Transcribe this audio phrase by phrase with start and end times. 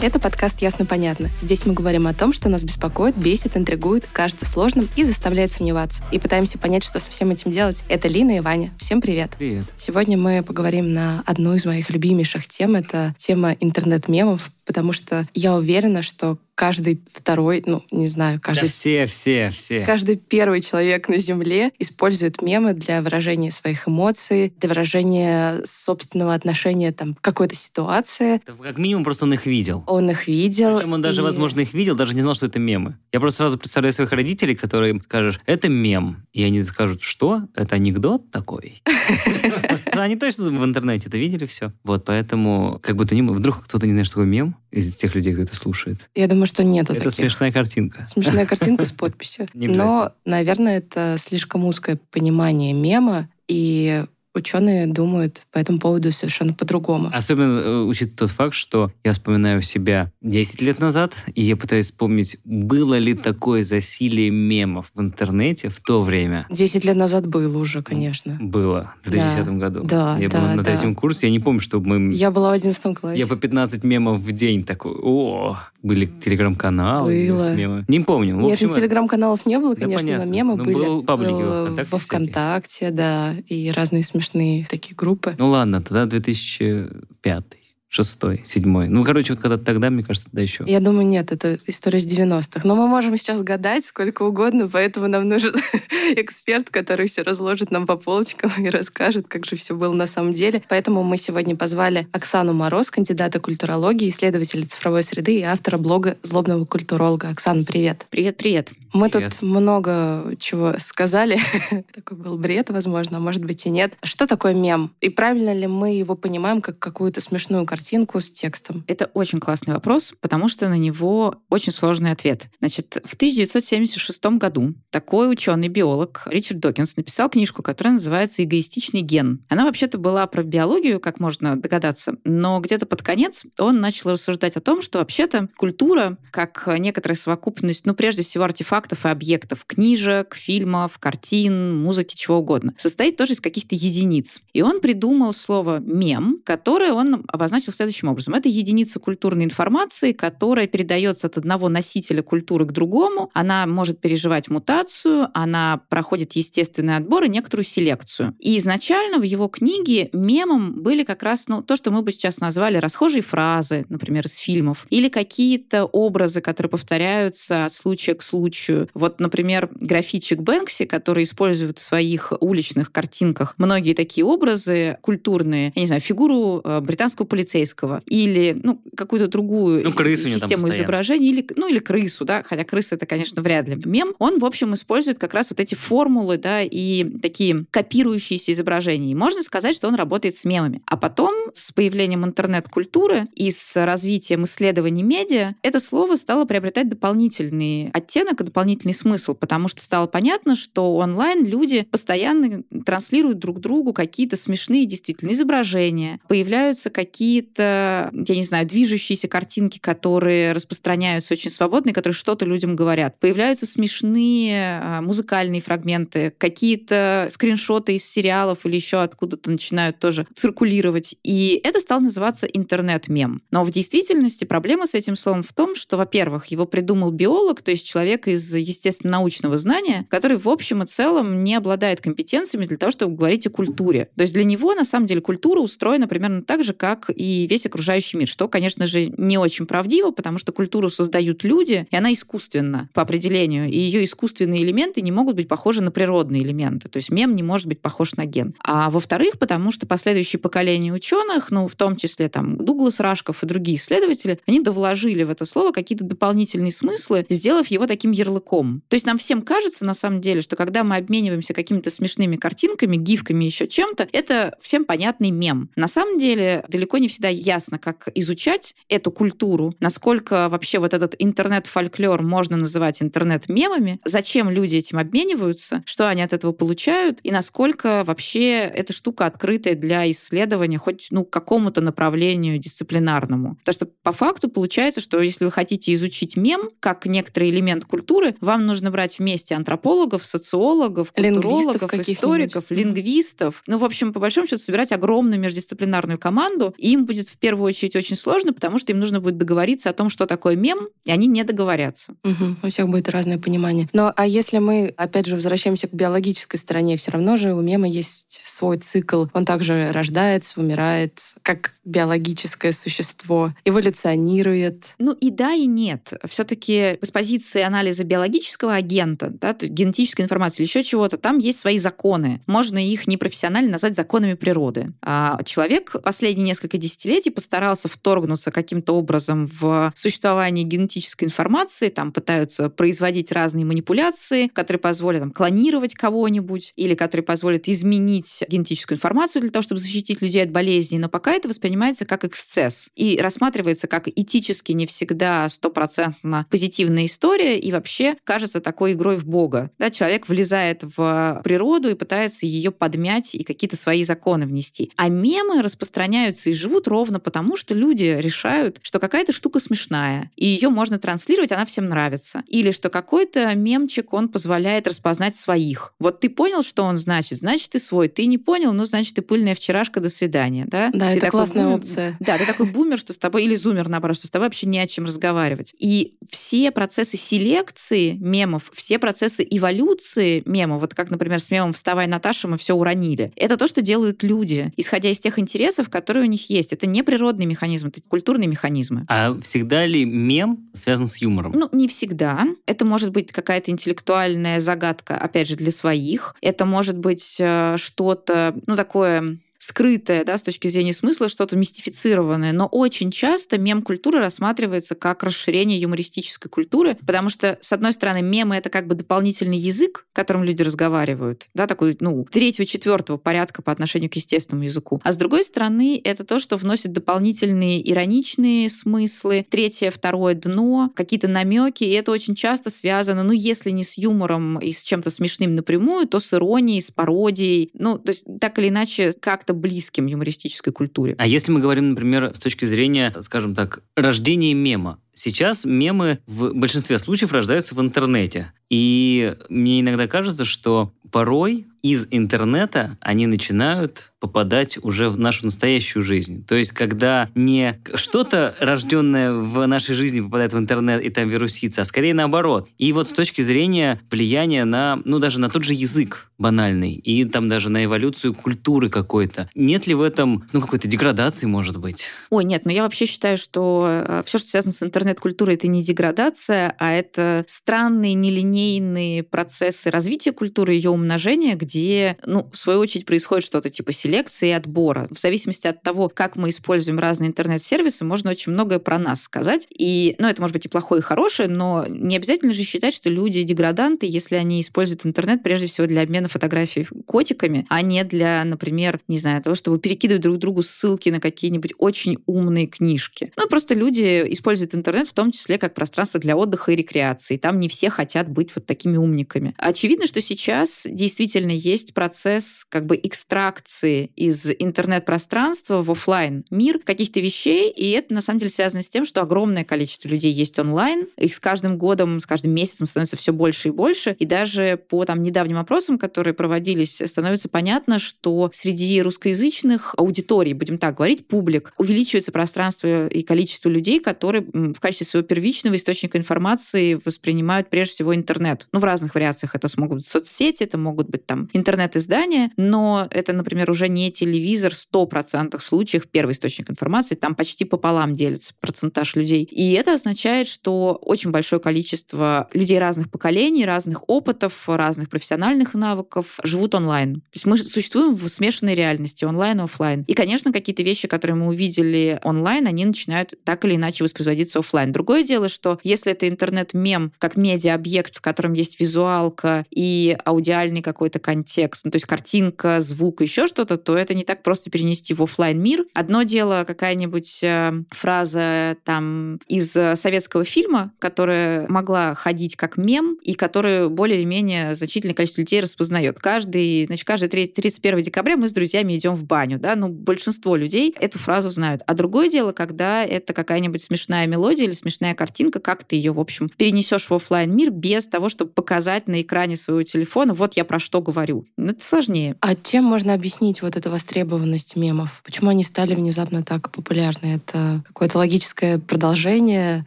[0.00, 1.28] Это подкаст «Ясно-понятно».
[1.40, 6.04] Здесь мы говорим о том, что нас беспокоит, бесит, интригует, кажется сложным и заставляет сомневаться.
[6.12, 7.82] И пытаемся понять, что со всем этим делать.
[7.88, 8.70] Это Лина и Ваня.
[8.78, 9.32] Всем привет.
[9.36, 9.64] Привет.
[9.76, 12.76] Сегодня мы поговорим на одну из моих любимейших тем.
[12.76, 18.68] Это тема интернет-мемов, потому что я уверена, что каждый второй, ну, не знаю, Да каждый
[18.68, 19.84] все, все, все.
[19.84, 26.90] Каждый первый человек на Земле использует мемы для выражения своих эмоций, для выражения собственного отношения
[26.90, 28.40] там, к какой-то ситуации.
[28.44, 29.84] Да, Как минимум просто он их видел.
[29.86, 30.78] Он их видел.
[30.78, 32.98] Причем он даже, и- возможно, их видел, даже не знал, что это мемы.
[33.12, 36.26] Я просто сразу представляю своих родителей, которые скажешь, это мем.
[36.32, 37.42] И они скажут, что?
[37.54, 38.82] Это анекдот такой?
[40.02, 41.72] Они точно в интернете это видели все.
[41.84, 45.32] Вот, поэтому, как будто ни вдруг кто-то не знает, что такое мем из тех людей,
[45.32, 46.08] кто это слушает.
[46.14, 47.16] Я думаю, что нету Это таких.
[47.16, 48.04] смешная картинка.
[48.06, 49.46] Смешная картинка с подписью.
[49.54, 49.68] Не.
[49.68, 57.10] Но, наверное, это слишком узкое понимание мема, и ученые думают по этому поводу совершенно по-другому.
[57.12, 61.86] Особенно э, учитывая тот факт, что я вспоминаю себя 10 лет назад, и я пытаюсь
[61.86, 66.46] вспомнить, было ли такое засилие мемов в интернете в то время.
[66.50, 68.36] Десять лет назад было уже, конечно.
[68.40, 69.12] Было в Да.
[69.12, 69.80] 2010 году.
[69.84, 70.64] Да, я да, был на да.
[70.64, 72.12] третьем курсе, я не помню, чтобы мы...
[72.14, 73.18] Я была в одиннадцатом классе.
[73.18, 77.84] Я по 15 мемов в день такой, о, были телеграм-каналы с мемами.
[77.88, 78.36] Не помню.
[78.36, 80.26] Нет, общем, телеграм-каналов не было, Да, конечно, понятно.
[80.26, 80.74] но мемы Ну, были.
[80.74, 81.98] был паблики во ВКонтакте во.
[81.98, 85.34] ВКонтакте, да, и разные смешные такие группы.
[85.38, 87.44] Ну ладно, тогда 2005,
[87.90, 88.86] 6, 7.
[88.88, 90.64] Ну, короче, вот когда тогда, мне кажется, да еще.
[90.66, 92.60] Я думаю, нет, это история с 90-х.
[92.64, 95.54] Но мы можем сейчас гадать сколько угодно, поэтому нам нужен
[96.16, 100.34] эксперт, который все разложит нам по полочкам и расскажет, как же все было на самом
[100.34, 100.62] деле.
[100.68, 106.64] Поэтому мы сегодня позвали Оксану Мороз, кандидата культурологии, исследователя цифровой среды и автора блога «Злобного
[106.64, 107.28] культуролога».
[107.30, 108.06] Оксана, привет.
[108.10, 108.72] Привет-привет.
[108.92, 109.32] Мы Привет.
[109.32, 111.38] тут много чего сказали.
[111.94, 113.94] Такой был бред, возможно, а может быть и нет.
[114.02, 114.94] Что такое мем?
[115.00, 118.84] И правильно ли мы его понимаем как какую-то смешную картинку с текстом?
[118.86, 122.48] Это очень классный вопрос, потому что на него очень сложный ответ.
[122.60, 129.44] Значит, в 1976 году такой ученый-биолог Ричард Докинс написал книжку, которая называется «Эгоистичный ген».
[129.48, 134.56] Она вообще-то была про биологию, как можно догадаться, но где-то под конец он начал рассуждать
[134.56, 140.34] о том, что вообще-то культура, как некоторая совокупность, ну, прежде всего, артефактов и объектов, книжек,
[140.34, 144.42] фильмов, картин, музыки, чего угодно, состоит тоже из каких-то единиц.
[144.52, 148.34] И он придумал слово «мем», которое он обозначил следующим образом.
[148.34, 153.30] Это единица культурной информации, которая передается от одного носителя культуры к другому.
[153.34, 158.34] Она может переживать мутацию, она проходит естественный отбор и некоторую селекцию.
[158.38, 162.40] И изначально в его книге мемом были как раз ну, то, что мы бы сейчас
[162.40, 168.67] назвали расхожие фразы, например, из фильмов, или какие-то образы, которые повторяются от случая к случаю.
[168.94, 175.80] Вот, например, графичик Бэнкси, который использует в своих уличных картинках многие такие образы культурные, я
[175.80, 181.46] не знаю, фигуру э, британского полицейского или ну, какую-то другую Ну, крысу систему изображений, или,
[181.56, 184.14] ну, или крысу, да, хотя крыса это, конечно, вряд ли мем.
[184.18, 189.12] Он, в общем, использует как раз вот эти формулы, да, и такие копирующиеся изображения.
[189.12, 190.82] И можно сказать, что он работает с мемами.
[190.86, 197.90] А потом, с появлением интернет-культуры и с развитием исследований медиа, это слово стало приобретать дополнительный
[197.92, 198.57] оттенок и дополнительный
[198.92, 205.32] смысл, потому что стало понятно, что онлайн люди постоянно транслируют друг другу какие-то смешные действительно
[205.32, 212.44] изображения, появляются какие-то, я не знаю, движущиеся картинки, которые распространяются очень свободно и которые что-то
[212.44, 213.18] людям говорят.
[213.18, 221.16] Появляются смешные а, музыкальные фрагменты, какие-то скриншоты из сериалов или еще откуда-то начинают тоже циркулировать.
[221.22, 223.42] И это стало называться интернет-мем.
[223.50, 227.70] Но в действительности проблема с этим словом в том, что, во-первых, его придумал биолог, то
[227.70, 232.92] есть человек из естественно-научного знания, который в общем и целом не обладает компетенциями для того,
[232.92, 234.08] чтобы говорить о культуре.
[234.16, 237.66] То есть для него, на самом деле, культура устроена примерно так же, как и весь
[237.66, 242.12] окружающий мир, что, конечно же, не очень правдиво, потому что культуру создают люди, и она
[242.12, 246.88] искусственна по определению, и ее искусственные элементы не могут быть похожи на природные элементы.
[246.88, 248.54] То есть мем не может быть похож на ген.
[248.62, 253.46] А во-вторых, потому что последующие поколения ученых, ну, в том числе там Дуглас Рашков и
[253.46, 258.82] другие исследователи, они довложили в это слово какие-то дополнительные смыслы, сделав его таким ярлыком ярлыком.
[258.88, 262.96] То есть нам всем кажется, на самом деле, что когда мы обмениваемся какими-то смешными картинками,
[262.96, 265.70] гифками, еще чем-то, это всем понятный мем.
[265.76, 271.14] На самом деле далеко не всегда ясно, как изучать эту культуру, насколько вообще вот этот
[271.18, 278.04] интернет-фольклор можно называть интернет-мемами, зачем люди этим обмениваются, что они от этого получают, и насколько
[278.04, 283.56] вообще эта штука открытая для исследования хоть ну, какому-то направлению дисциплинарному.
[283.56, 288.27] Потому что по факту получается, что если вы хотите изучить мем как некоторый элемент культуры,
[288.40, 293.62] вам нужно брать вместе антропологов, социологов, культурологов, историков, лингвистов.
[293.66, 296.74] Ну, в общем, по большому счету, собирать огромную междисциплинарную команду.
[296.78, 299.92] И им будет в первую очередь очень сложно, потому что им нужно будет договориться о
[299.92, 302.14] том, что такое мем, и они не договорятся.
[302.24, 302.56] Угу.
[302.62, 303.88] У всех будет разное понимание.
[303.92, 307.88] Но а если мы, опять же, возвращаемся к биологической стороне, все равно же у мема
[307.88, 309.26] есть свой цикл.
[309.32, 314.84] Он также рождается, умирает, как биологическое существо, эволюционирует.
[314.98, 316.12] Ну и да, и нет.
[316.28, 321.38] Все-таки с позиции анализа биологического агента, да, то есть генетической информации или еще чего-то, там
[321.38, 322.40] есть свои законы.
[322.46, 324.92] Можно их непрофессионально назвать законами природы.
[325.02, 332.70] А человек последние несколько десятилетий постарался вторгнуться каким-то образом в существование генетической информации, там пытаются
[332.70, 339.50] производить разные манипуляции, которые позволят там, клонировать кого-нибудь или которые позволят изменить генетическую информацию для
[339.50, 340.98] того, чтобы защитить людей от болезней.
[340.98, 347.58] Но пока это воспринимается как эксцесс и рассматривается как этически не всегда стопроцентно позитивная история
[347.58, 349.70] и вообще кажется такой игрой в Бога.
[349.78, 354.90] Да, человек влезает в природу и пытается ее подмять и какие-то свои законы внести.
[354.96, 360.46] А мемы распространяются и живут ровно потому, что люди решают, что какая-то штука смешная, и
[360.46, 362.42] ее можно транслировать, она всем нравится.
[362.46, 365.94] Или что какой-то мемчик, он позволяет распознать своих.
[365.98, 368.08] Вот ты понял, что он значит, значит, ты свой.
[368.08, 370.64] Ты не понял, ну, значит, ты пыльная вчерашка, до свидания.
[370.66, 372.16] Да, да ты это классная бумер, опция.
[372.20, 374.78] Да, ты такой бумер, что с тобой, или зумер, наоборот, что с тобой вообще не
[374.78, 375.74] о чем разговаривать.
[375.78, 382.06] И все процессы селекции мемов, все процессы эволюции мемов, вот как, например, с мемом «Вставай,
[382.06, 386.28] Наташа, мы все уронили», это то, что делают люди, исходя из тех интересов, которые у
[386.28, 386.72] них есть.
[386.72, 389.04] Это не природный механизм, это культурные механизмы.
[389.08, 391.52] А всегда ли мем связан с юмором?
[391.54, 392.46] Ну, не всегда.
[392.66, 396.34] Это может быть какая-то интеллектуальная загадка, опять же, для своих.
[396.40, 402.52] Это может быть э, что-то, ну, такое скрытое, да, с точки зрения смысла, что-то мистифицированное.
[402.52, 408.56] Но очень часто мем-культура рассматривается как расширение юмористической культуры, потому что, с одной стороны, мемы—
[408.56, 413.72] это как бы дополнительный язык, которым люди разговаривают, да, такой, ну, третьего, четвертого порядка по
[413.72, 415.00] отношению к естественному языку.
[415.02, 421.28] А с другой стороны, это то, что вносит дополнительные ироничные смыслы, третье, второе дно, какие-то
[421.28, 425.56] намеки, и это очень часто связано, ну, если не с юмором и с чем-то смешным
[425.56, 430.06] напрямую, то с иронией, с пародией, ну, то есть так или иначе, как как-то близким
[430.06, 431.14] юмористической культуре.
[431.18, 436.52] А если мы говорим, например, с точки зрения, скажем так, рождения мема, Сейчас мемы в
[436.52, 438.52] большинстве случаев рождаются в интернете.
[438.70, 446.02] И мне иногда кажется, что порой из интернета они начинают попадать уже в нашу настоящую
[446.02, 446.44] жизнь.
[446.44, 451.82] То есть, когда не что-то, рожденное в нашей жизни, попадает в интернет и там вирусится,
[451.82, 452.68] а скорее наоборот.
[452.78, 457.24] И вот с точки зрения влияния на, ну, даже на тот же язык банальный, и
[457.24, 459.50] там даже на эволюцию культуры какой-то.
[459.54, 462.04] Нет ли в этом, ну, какой-то деградации, может быть?
[462.30, 465.82] Ой, нет, но я вообще считаю, что э, все, что связано с интернет-культурой, это не
[465.82, 473.04] деградация, а это странные, нелинейные процессы развития культуры, ее умножения, где, ну, в свою очередь,
[473.04, 475.06] происходит что-то типа селекции и отбора.
[475.10, 479.66] В зависимости от того, как мы используем разные интернет-сервисы, можно очень многое про нас сказать.
[479.70, 483.10] И, ну, это может быть и плохое, и хорошее, но не обязательно же считать, что
[483.10, 488.42] люди деграданты, если они используют интернет прежде всего для обмена фотографий котиками, а не для,
[488.44, 493.30] например, не знаю, того, чтобы перекидывать друг другу ссылки на какие-нибудь очень умные книжки.
[493.36, 497.36] Ну, просто люди используют интернет в том числе как пространство для отдыха и рекреации.
[497.36, 499.54] Там не все хотят быть вот такими умниками.
[499.58, 507.20] Очевидно, что сейчас действительно есть процесс как бы экстракции из интернет-пространства в офлайн мир каких-то
[507.20, 511.06] вещей, и это на самом деле связано с тем, что огромное количество людей есть онлайн,
[511.16, 515.04] их с каждым годом, с каждым месяцем становится все больше и больше, и даже по
[515.04, 521.72] там недавним опросам, которые проводились, становится понятно, что среди русскоязычных аудиторий, будем так говорить, публик,
[521.78, 528.14] увеличивается пространство и количество людей, которые в качестве своего первичного источника информации воспринимают прежде всего
[528.14, 528.68] интернет.
[528.72, 533.32] Ну, в разных вариациях это смогут быть соцсети, это могут быть там интернет-издание, но это,
[533.32, 539.16] например, уже не телевизор в 100% случаев, первый источник информации, там почти пополам делится процентаж
[539.16, 539.44] людей.
[539.44, 546.38] И это означает, что очень большое количество людей разных поколений, разных опытов, разных профессиональных навыков
[546.42, 547.20] живут онлайн.
[547.20, 550.04] То есть мы существуем в смешанной реальности, онлайн и офлайн.
[550.06, 554.92] И, конечно, какие-то вещи, которые мы увидели онлайн, они начинают так или иначе воспроизводиться офлайн.
[554.92, 561.18] Другое дело, что если это интернет-мем как медиа-объект, в котором есть визуалка и аудиальный какой-то
[561.38, 565.22] контекст, ну, то есть картинка, звук, еще что-то, то это не так просто перенести в
[565.22, 565.84] офлайн мир.
[565.94, 573.34] Одно дело какая-нибудь э, фраза там из советского фильма, которая могла ходить как мем и
[573.34, 576.18] которую более или менее значительное количество людей распознает.
[576.18, 580.94] Каждый, значит, каждый 31 декабря мы с друзьями идем в баню, да, ну, большинство людей
[580.98, 581.82] эту фразу знают.
[581.86, 586.20] А другое дело, когда это какая-нибудь смешная мелодия или смешная картинка, как ты ее, в
[586.20, 590.64] общем, перенесешь в офлайн мир без того, чтобы показать на экране своего телефона, вот я
[590.64, 591.27] про что говорю.
[591.56, 592.36] Ну, это сложнее.
[592.40, 595.20] А чем можно объяснить вот эту востребованность мемов?
[595.24, 597.36] Почему они стали внезапно так популярны?
[597.36, 599.86] Это какое-то логическое продолжение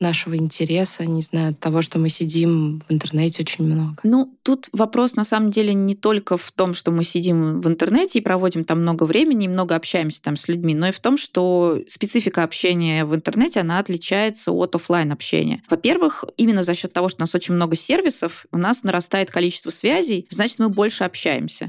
[0.00, 3.96] нашего интереса, не знаю, того, что мы сидим в интернете очень много?
[4.02, 8.18] Ну, тут вопрос на самом деле не только в том, что мы сидим в интернете
[8.18, 11.16] и проводим там много времени, и много общаемся там с людьми, но и в том,
[11.16, 15.62] что специфика общения в интернете, она отличается от офлайн общения.
[15.68, 19.70] Во-первых, именно за счет того, что у нас очень много сервисов, у нас нарастает количество
[19.70, 21.19] связей, значит, мы больше общаемся.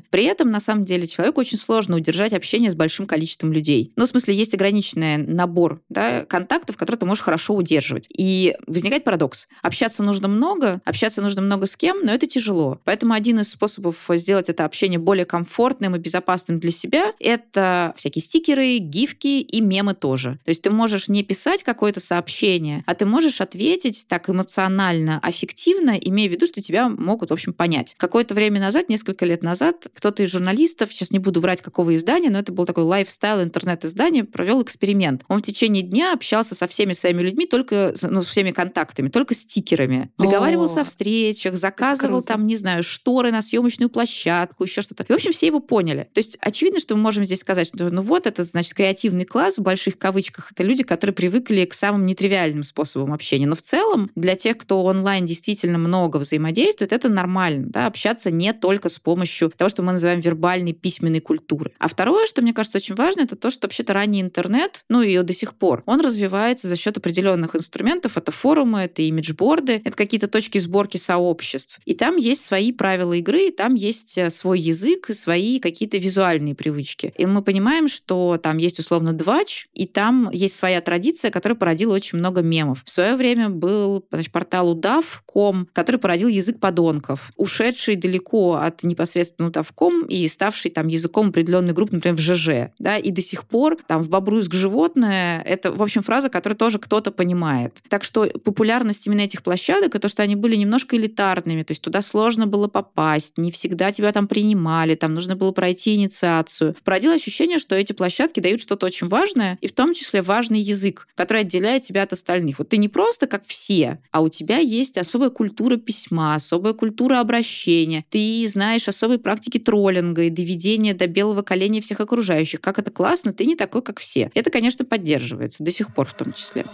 [0.10, 3.92] При этом, на самом деле, человеку очень сложно удержать общение с большим количеством людей.
[3.96, 8.08] Ну, в смысле, есть ограниченный набор да, контактов, которые ты можешь хорошо удерживать.
[8.16, 9.48] И возникает парадокс.
[9.62, 12.80] Общаться нужно много, общаться нужно много с кем, но это тяжело.
[12.84, 18.22] Поэтому один из способов сделать это общение более комфортным и безопасным для себя— это всякие
[18.22, 20.40] стикеры, гифки и мемы тоже.
[20.44, 25.92] То есть ты можешь не писать какое-то сообщение, а ты можешь ответить так эмоционально, аффективно,
[25.92, 27.96] имея в виду, что тебя могут, в общем, понять.
[27.98, 32.30] Какое-то время назад, несколько лет назад, кто-то из журналистов, сейчас не буду врать, какого издания,
[32.30, 35.24] но это был такой лайфстайл интернет-издание, провел эксперимент.
[35.28, 39.34] Он в течение дня общался со всеми своими людьми, только, ну, с всеми контактами, только
[39.34, 40.12] стикерами.
[40.18, 45.04] Договаривался о встречах, заказывал там, не знаю, шторы на съемочную площадку, еще что-то.
[45.04, 46.10] И, в общем, все его поняли.
[46.14, 49.58] То есть очевидно, что мы можем здесь сказать, что ну вот это, значит, креативный класс
[49.58, 50.52] в больших кавычках.
[50.52, 53.48] Это люди, которые привыкли к самым нетривиальным способам общения.
[53.48, 57.68] Но в целом для тех, кто онлайн действительно много взаимодействует, это нормально.
[57.70, 57.88] Да?
[57.88, 59.21] Общаться не только с помощью
[59.58, 61.72] того, что мы называем вербальной письменной культуры.
[61.80, 65.22] А второе, что мне кажется очень важно, это то, что вообще-то ранний интернет, ну и
[65.22, 68.18] до сих пор, он развивается за счет определенных инструментов.
[68.18, 71.80] Это форумы, это имиджборды, это какие-то точки сборки сообществ.
[71.86, 75.98] И там есть свои правила игры, и там есть э, свой язык и свои какие-то
[75.98, 77.14] визуальные привычки.
[77.18, 81.94] И мы понимаем, что там есть условно двач, и там есть своя традиция, которая породила
[81.94, 82.84] очень много мемов.
[82.86, 89.11] В свое время был значит, портал удав.ком, который породил язык подонков, ушедший далеко от непосредственно
[89.40, 92.72] удав.ком и ставший там языком определенной группы, например, в ЖЖ.
[92.80, 96.80] Да, и до сих пор там в Бобруйск животное— это, в общем, фраза, которую тоже
[96.80, 97.78] кто-то понимает.
[97.90, 101.82] Так что популярность именно этих площадок— это то, что они были немножко элитарными, то есть
[101.82, 106.76] туда сложно было попасть, не всегда тебя там принимали, там нужно было пройти инициацию.
[106.84, 111.08] Породило ощущение, что эти площадки дают что-то очень важное, и в том числе важный язык,
[111.16, 112.60] который отделяет тебя от остальных.
[112.60, 117.20] Вот ты не просто как все, а у тебя есть особая культура письма, особая культура
[117.20, 122.62] обращения, ты знаешь особые практики троллинга и доведения до белого коленя всех окружающих.
[122.62, 124.30] Как это классно, ты не такой, как все.
[124.36, 126.66] Это, конечно, поддерживается до сих пор в том числе.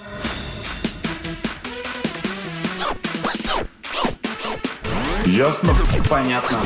[5.26, 5.74] Ясно?
[6.10, 6.60] Понятно.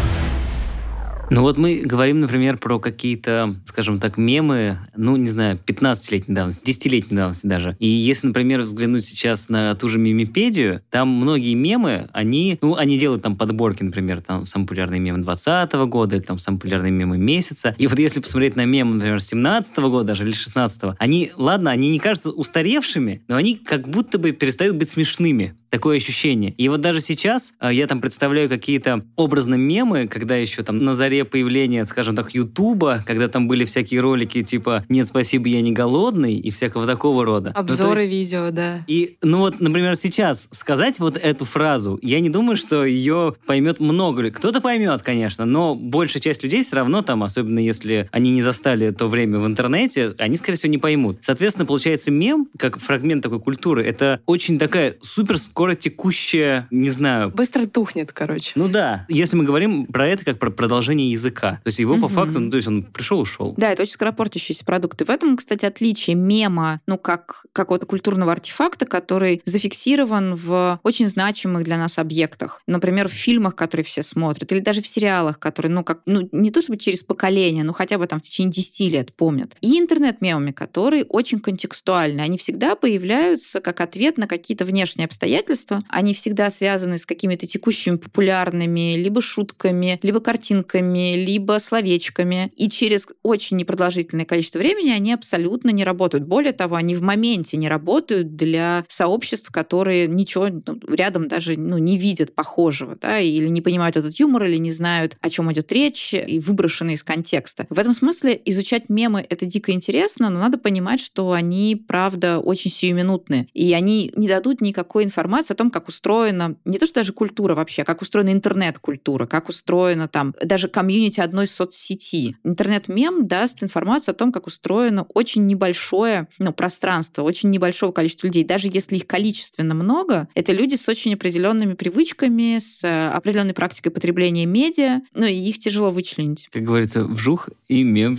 [1.34, 6.70] Ну вот мы говорим, например, про какие-то, скажем так, мемы, ну, не знаю, 15-летней давности,
[6.70, 7.78] 10-летней давности даже.
[7.80, 13.00] И если, например, взглянуть сейчас на ту же мемипедию, там многие мемы, они, ну, они
[13.00, 17.18] делают там подборки, например, там самые популярные мемы 20 года, или там самые популярные мемы
[17.18, 17.76] месяца.
[17.78, 21.92] И вот если посмотреть на мемы, например, 17 года даже, или 16 они, ладно, они
[21.92, 26.52] не кажутся устаревшими, но они как будто бы перестают быть смешными такое ощущение.
[26.58, 30.94] И вот даже сейчас э, я там представляю какие-то образные мемы, когда еще там на
[30.94, 35.72] заре появления, скажем так, Ютуба, когда там были всякие ролики типа «Нет, спасибо, я не
[35.72, 37.52] голодный» и всякого такого рода.
[37.52, 38.84] Обзоры ну, есть, видео, да.
[38.88, 43.80] И, ну вот, например, сейчас сказать вот эту фразу, я не думаю, что ее поймет
[43.80, 44.30] много.
[44.30, 48.92] Кто-то поймет, конечно, но большая часть людей все равно там, особенно если они не застали
[48.92, 51.20] то время в интернете, они, скорее всего, не поймут.
[51.22, 57.30] Соответственно, получается мем, как фрагмент такой культуры, это очень такая супер скоро текущее, не знаю,
[57.30, 58.54] Быстро тухнет, короче.
[58.56, 62.00] ну да, если мы говорим про это как про продолжение языка, то есть его по
[62.00, 62.10] Мгм.
[62.10, 63.54] факту, ну то есть он пришел, ушел.
[63.58, 65.00] Да, это очень скоропортящийся продукт.
[65.02, 71.08] И в этом, кстати, отличие мема, ну, как какого-то культурного артефакта, который зафиксирован в очень
[71.08, 72.64] значимых для нас объектах.
[72.66, 76.50] Например, в фильмах, которые все смотрят, или даже в сериалах, которые, ну, как, ну, не
[76.50, 79.56] то чтобы через поколение, но хотя бы там в течение 10 лет помнят.
[79.62, 82.22] И интернет-мемами, которые очень контекстуальны.
[82.22, 85.51] Они всегда появляются как ответ на какие-то внешние обстоятельства.
[85.90, 92.52] Они всегда связаны с какими-то текущими популярными либо шутками, либо картинками, либо словечками.
[92.56, 96.26] И через очень непродолжительное количество времени они абсолютно не работают.
[96.26, 101.78] Более того, они в моменте не работают для сообществ, которые ничего ну, рядом даже ну,
[101.78, 105.72] не видят похожего, да, или не понимают этот юмор, или не знают, о чем идет
[105.72, 107.66] речь, и выброшены из контекста.
[107.70, 112.72] В этом смысле изучать мемы это дико интересно, но надо понимать, что они, правда, очень
[112.72, 113.48] сиюминутные.
[113.54, 117.56] И они не дадут никакой информации о том, как устроена не то, что даже культура
[117.56, 122.36] вообще, а как устроена интернет-культура, как устроена там даже комьюнити одной соцсети.
[122.44, 128.44] Интернет-мем даст информацию о том, как устроено очень небольшое ну, пространство, очень небольшого количества людей.
[128.44, 133.90] Даже если их количественно много, это люди с очень определенными привычками, с э, определенной практикой
[133.90, 136.50] потребления медиа, ну и их тяжело вычленить.
[136.52, 138.18] Как говорится, вжух и мем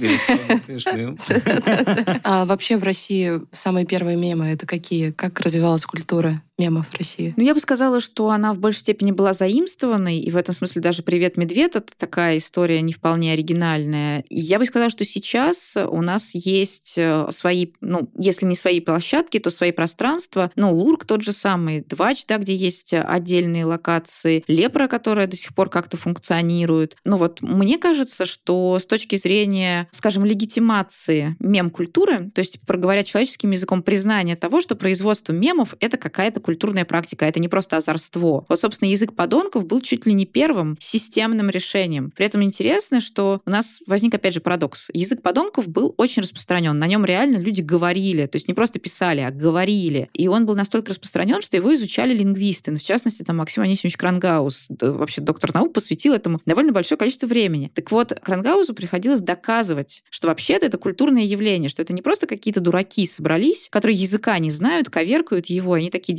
[0.64, 1.19] смешным.
[2.25, 5.11] А вообще в России самые первые мемы это какие?
[5.11, 7.12] Как развивалась культура мемов в России?
[7.37, 10.83] Ну, я бы сказала, что она в большей степени была заимствованной, и в этом смысле
[10.83, 14.25] даже «Привет, медведь»— это такая история не вполне оригинальная.
[14.31, 19.38] Я бы сказала, что сейчас у нас есть э, свои, ну, если не свои площадки,
[19.38, 20.50] то свои пространства.
[20.57, 25.54] Ну, Лурк тот же самый, Двач, да, где есть отдельные локации, Лепра, которая до сих
[25.54, 26.97] пор как-то функционирует.
[27.04, 33.50] Ну вот, мне кажется, что с точки зрения, скажем, легитимации мем-культуры, то есть, проговоря человеческим
[33.50, 38.45] языком, признание того, что производство мемов— это какая-то культурная практика, это не просто озорство.
[38.49, 42.13] Вот, собственно, язык подонков был чуть ли не первым системным решением.
[42.17, 44.91] При этом интересно, что у нас возник, опять же, парадокс.
[44.93, 46.79] Язык подонков был очень распространен.
[46.79, 50.09] На нем реально люди говорили, то есть не просто писали, а говорили.
[50.13, 52.71] И он был настолько распространен, что его изучали лингвисты.
[52.71, 57.27] Ну, в частности, там Максим Анисимович Крангаус, вообще доктор наук, посвятил этому довольно большое количество
[57.27, 57.71] времени.
[57.75, 62.61] Так вот, Крангаузу приходилось доказывать, что вообще-то это культурное явление, что это не просто какие-то
[62.61, 66.15] дураки собрались, которые языка не знают, коверкают его, они такие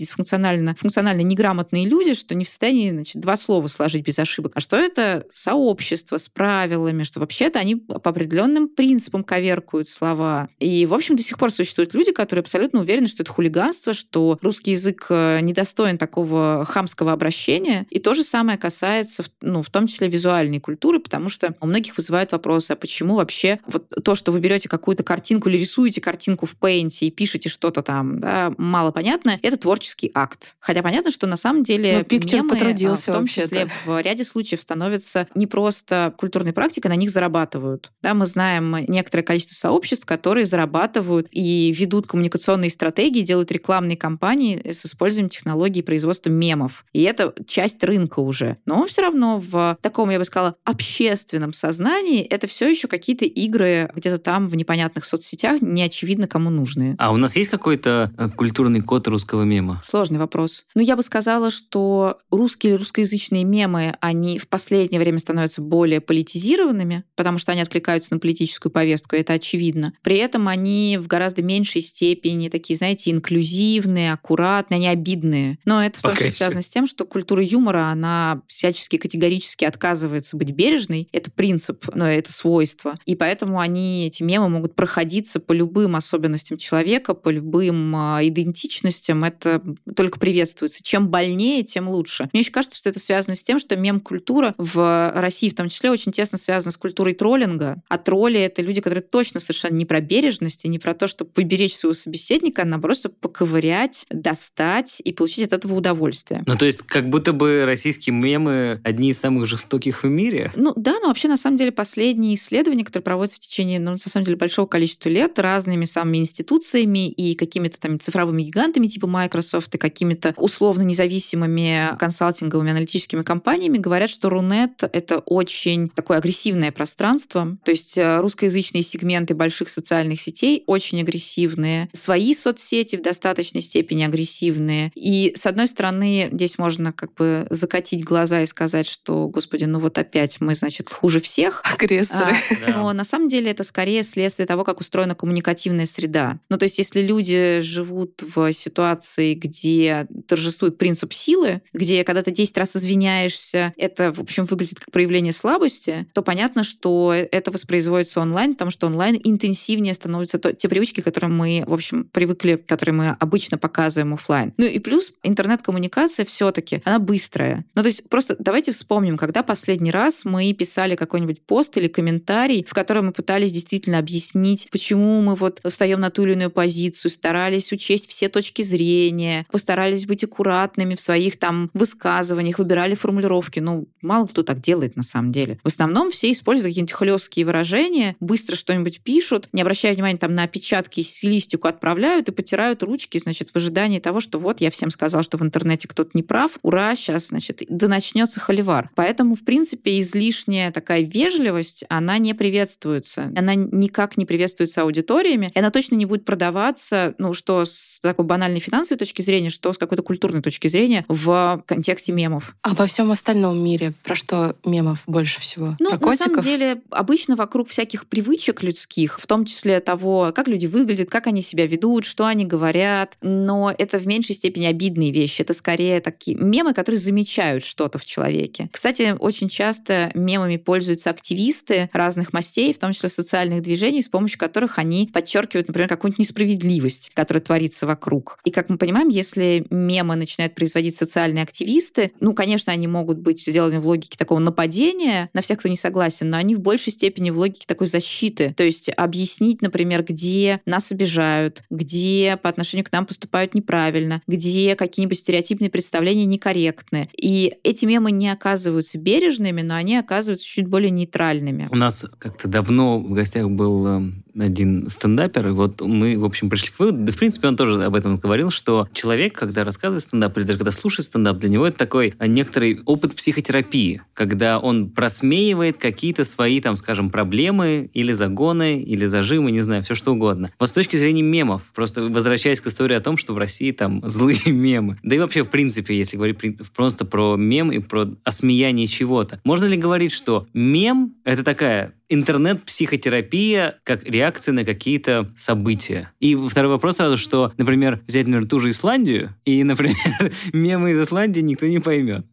[0.71, 4.59] дисфункционально функционально неграмотные люди, что не в состоянии значит, два слова сложить без ошибок, а
[4.59, 10.49] что это сообщество с правилами, что вообще-то они по определенным принципам коверкуют слова.
[10.59, 14.37] И, в общем, до сих пор существуют люди, которые абсолютно уверены, что это хулиганство, что
[14.41, 17.85] русский язык э, недостоин такого хамского обращения.
[17.89, 21.97] И то же самое касается, ну, в том числе визуальной культуры, потому что у многих
[21.97, 26.45] вызывают вопросы, а почему вообще вот то, что вы берете какую-то картинку или рисуете картинку
[26.45, 30.55] в Paint и пишете что-то там, да, мало понятно, это творческий акт.
[30.63, 34.23] Хотя понятно, что на самом деле Ну, мемы, а, потрудился в том числе в ряде
[34.23, 37.91] случаев становятся не просто культурной практикой, на них зарабатывают.
[38.01, 44.71] Да, мы знаем некоторое количество сообществ, которые зарабатывают и ведут коммуникационные стратегии, делают рекламные кампании
[44.71, 46.85] с использованием технологий производства мемов.
[46.93, 48.57] И это часть рынка уже.
[48.65, 53.91] Но все равно в таком, я бы сказала, общественном сознании это все еще какие-то игры
[53.95, 56.95] где-то там в непонятных соцсетях, не очевидно кому нужные.
[56.99, 59.81] А у нас есть какой-то э, культурный код русского мема?
[59.83, 60.52] Сложный вопрос.
[60.75, 66.01] Ну, я бы сказала, что русские или русскоязычные мемы, они в последнее время становятся более
[66.01, 69.93] политизированными, потому что они откликаются на политическую повестку, это очевидно.
[70.01, 75.57] При этом они в гораздо меньшей степени такие, знаете, инклюзивные, аккуратные, они обидные.
[75.65, 80.37] Но это в том числе связано с тем, что культура юмора, она всячески категорически отказывается
[80.37, 81.07] быть бережной.
[81.11, 82.99] Это принцип, но это свойство.
[83.05, 89.23] И поэтому они, эти мемы, могут проходиться по любым особенностям человека, по любым а, идентичностям.
[89.23, 89.61] Это
[89.95, 90.83] только приветствуется.
[90.83, 92.29] Чем больнее, тем лучше.
[92.33, 95.89] Мне еще кажется, что это связано с тем, что мем-культура в России в том числе
[95.89, 97.81] очень тесно связана с культурой троллинга.
[97.87, 101.31] А тролли— это люди, которые точно совершенно не про бережность и не про то, чтобы
[101.31, 106.43] поберечь своего собеседника, а наоборот, чтобы поковырять, достать и получить от этого удовольствие.
[106.45, 110.51] Ну, то есть, как будто бы российские мемы одни из самых жестоких в мире.
[110.57, 113.97] Ну да, но вообще на самом деле последние исследования, которые проводятся в течение, ну, на
[113.97, 119.73] самом деле, большого количества лет разными самыми институциями и какими-то там цифровыми гигантами типа Microsoft
[119.75, 127.57] и какими-то условно независимыми консалтинговыми аналитическими компаниями говорят, что Рунет— это очень такое агрессивное пространство.
[127.63, 131.89] То есть э, русскоязычные сегменты больших социальных сетей очень агрессивные.
[131.93, 134.91] Свои соцсети в достаточной степени агрессивные.
[134.95, 139.79] И, с одной стороны, здесь можно как бы закатить глаза и сказать, что, господи, ну
[139.79, 141.61] вот опять мы, значит, хуже всех.
[141.73, 142.35] Агрессоры.
[142.35, 142.77] А, Да.
[142.77, 146.39] Но на самом деле это скорее следствие того, как устроена коммуникативная среда.
[146.49, 152.31] Ну, то есть, если люди живут в ситуации, где торжествует принцип силы, где когда ты
[152.31, 158.19] 10 раз извиняешься, это, в общем, выглядит как проявление слабости, то понятно, что это воспроизводится
[158.19, 162.93] онлайн, потому что онлайн интенсивнее становятся то, те привычки, которые мы, в общем, привыкли, которые
[162.93, 164.53] мы обычно показываем офлайн.
[164.57, 167.65] Ну и плюс интернет-коммуникация все-таки, она быстрая.
[167.75, 172.65] Ну то есть просто давайте вспомним, когда последний раз мы писали какой-нибудь пост или комментарий,
[172.67, 177.11] в котором мы пытались действительно объяснить, почему мы вот встаем на ту или иную позицию,
[177.11, 183.59] старались учесть все точки зрения, постарались быть аккуратными в своих там высказываниях, выбирали формулировки.
[183.59, 185.59] Ну, мало кто так делает на самом деле.
[185.63, 190.43] В основном все используют какие-нибудь хлесткие выражения, быстро что-нибудь пишут, не обращая внимания там на
[190.43, 194.89] опечатки и стилистику отправляют и потирают ручки, значит, в ожидании того, что вот я всем
[194.91, 198.89] сказал, что в интернете кто-то не прав, ура, сейчас, значит, да начнется холивар.
[198.95, 203.31] Поэтому, в принципе, излишняя такая вежливость, она не приветствуется.
[203.35, 208.25] Она никак не приветствуется аудиториями, и она точно не будет продаваться, ну, что с такой
[208.25, 212.55] банальной финансовой точки зрения, что с какой-то культурной точки зрения в контексте мемов.
[212.61, 215.75] А во всем остальном мире про что мемов больше всего?
[215.79, 220.47] Ну, про на самом деле, обычно вокруг всяких привычек людских, в том числе того, как
[220.47, 225.11] люди выглядят, как они себя ведут, что они говорят, но это в меньшей степени обидные
[225.11, 225.41] вещи.
[225.41, 228.69] Это скорее такие мемы, которые замечают что-то в человеке.
[228.71, 234.39] Кстати, очень часто мемами пользуются активисты разных мастей, в том числе социальных движений, с помощью
[234.39, 238.39] которых они подчеркивают, например, какую-нибудь несправедливость, которая творится вокруг.
[238.43, 243.41] И как мы понимаем, если мемы начинают производить социальные активисты, ну, конечно, они могут быть
[243.41, 247.29] сделаны в логике такого нападения на всех, кто не согласен, но они в большей степени
[247.29, 248.53] в логике такой защиты.
[248.55, 254.75] То есть объяснить, например, где нас обижают, где по отношению к нам поступают неправильно, где
[254.75, 257.09] какие-нибудь стереотипные представления некорректны.
[257.17, 261.67] И эти мемы не оказываются бережными, но они оказываются чуть более нейтральными.
[261.71, 266.49] У нас как-то давно в гостях был эм, один стендапер, и вот мы, в общем,
[266.49, 270.03] пришли к выводу, да, в принципе, он тоже об этом говорил, что человек, когда рассказывает
[270.03, 274.59] стендап, или даже когда слушает стендап, для него это такой а, некоторый опыт психотерапии, когда
[274.59, 280.13] он просмеивает какие-то свои, там, скажем, проблемы или загоны, или зажимы, не знаю, все что
[280.13, 280.51] угодно.
[280.59, 284.01] Вот с точки зрения мемов, просто возвращаясь к истории о том, что в России там
[284.09, 286.39] злые мемы, да и вообще, в принципе, если говорить
[286.75, 293.79] просто про мем и про осмеяние чего-то, можно ли говорить, что мем— это такая интернет-психотерапия
[293.83, 296.11] как реакция на какие-то события.
[296.19, 301.01] И второй вопрос сразу, что, например, взять, например, ту же Исландию, и, например, мемы из
[301.01, 302.25] Исландии никто не поймет.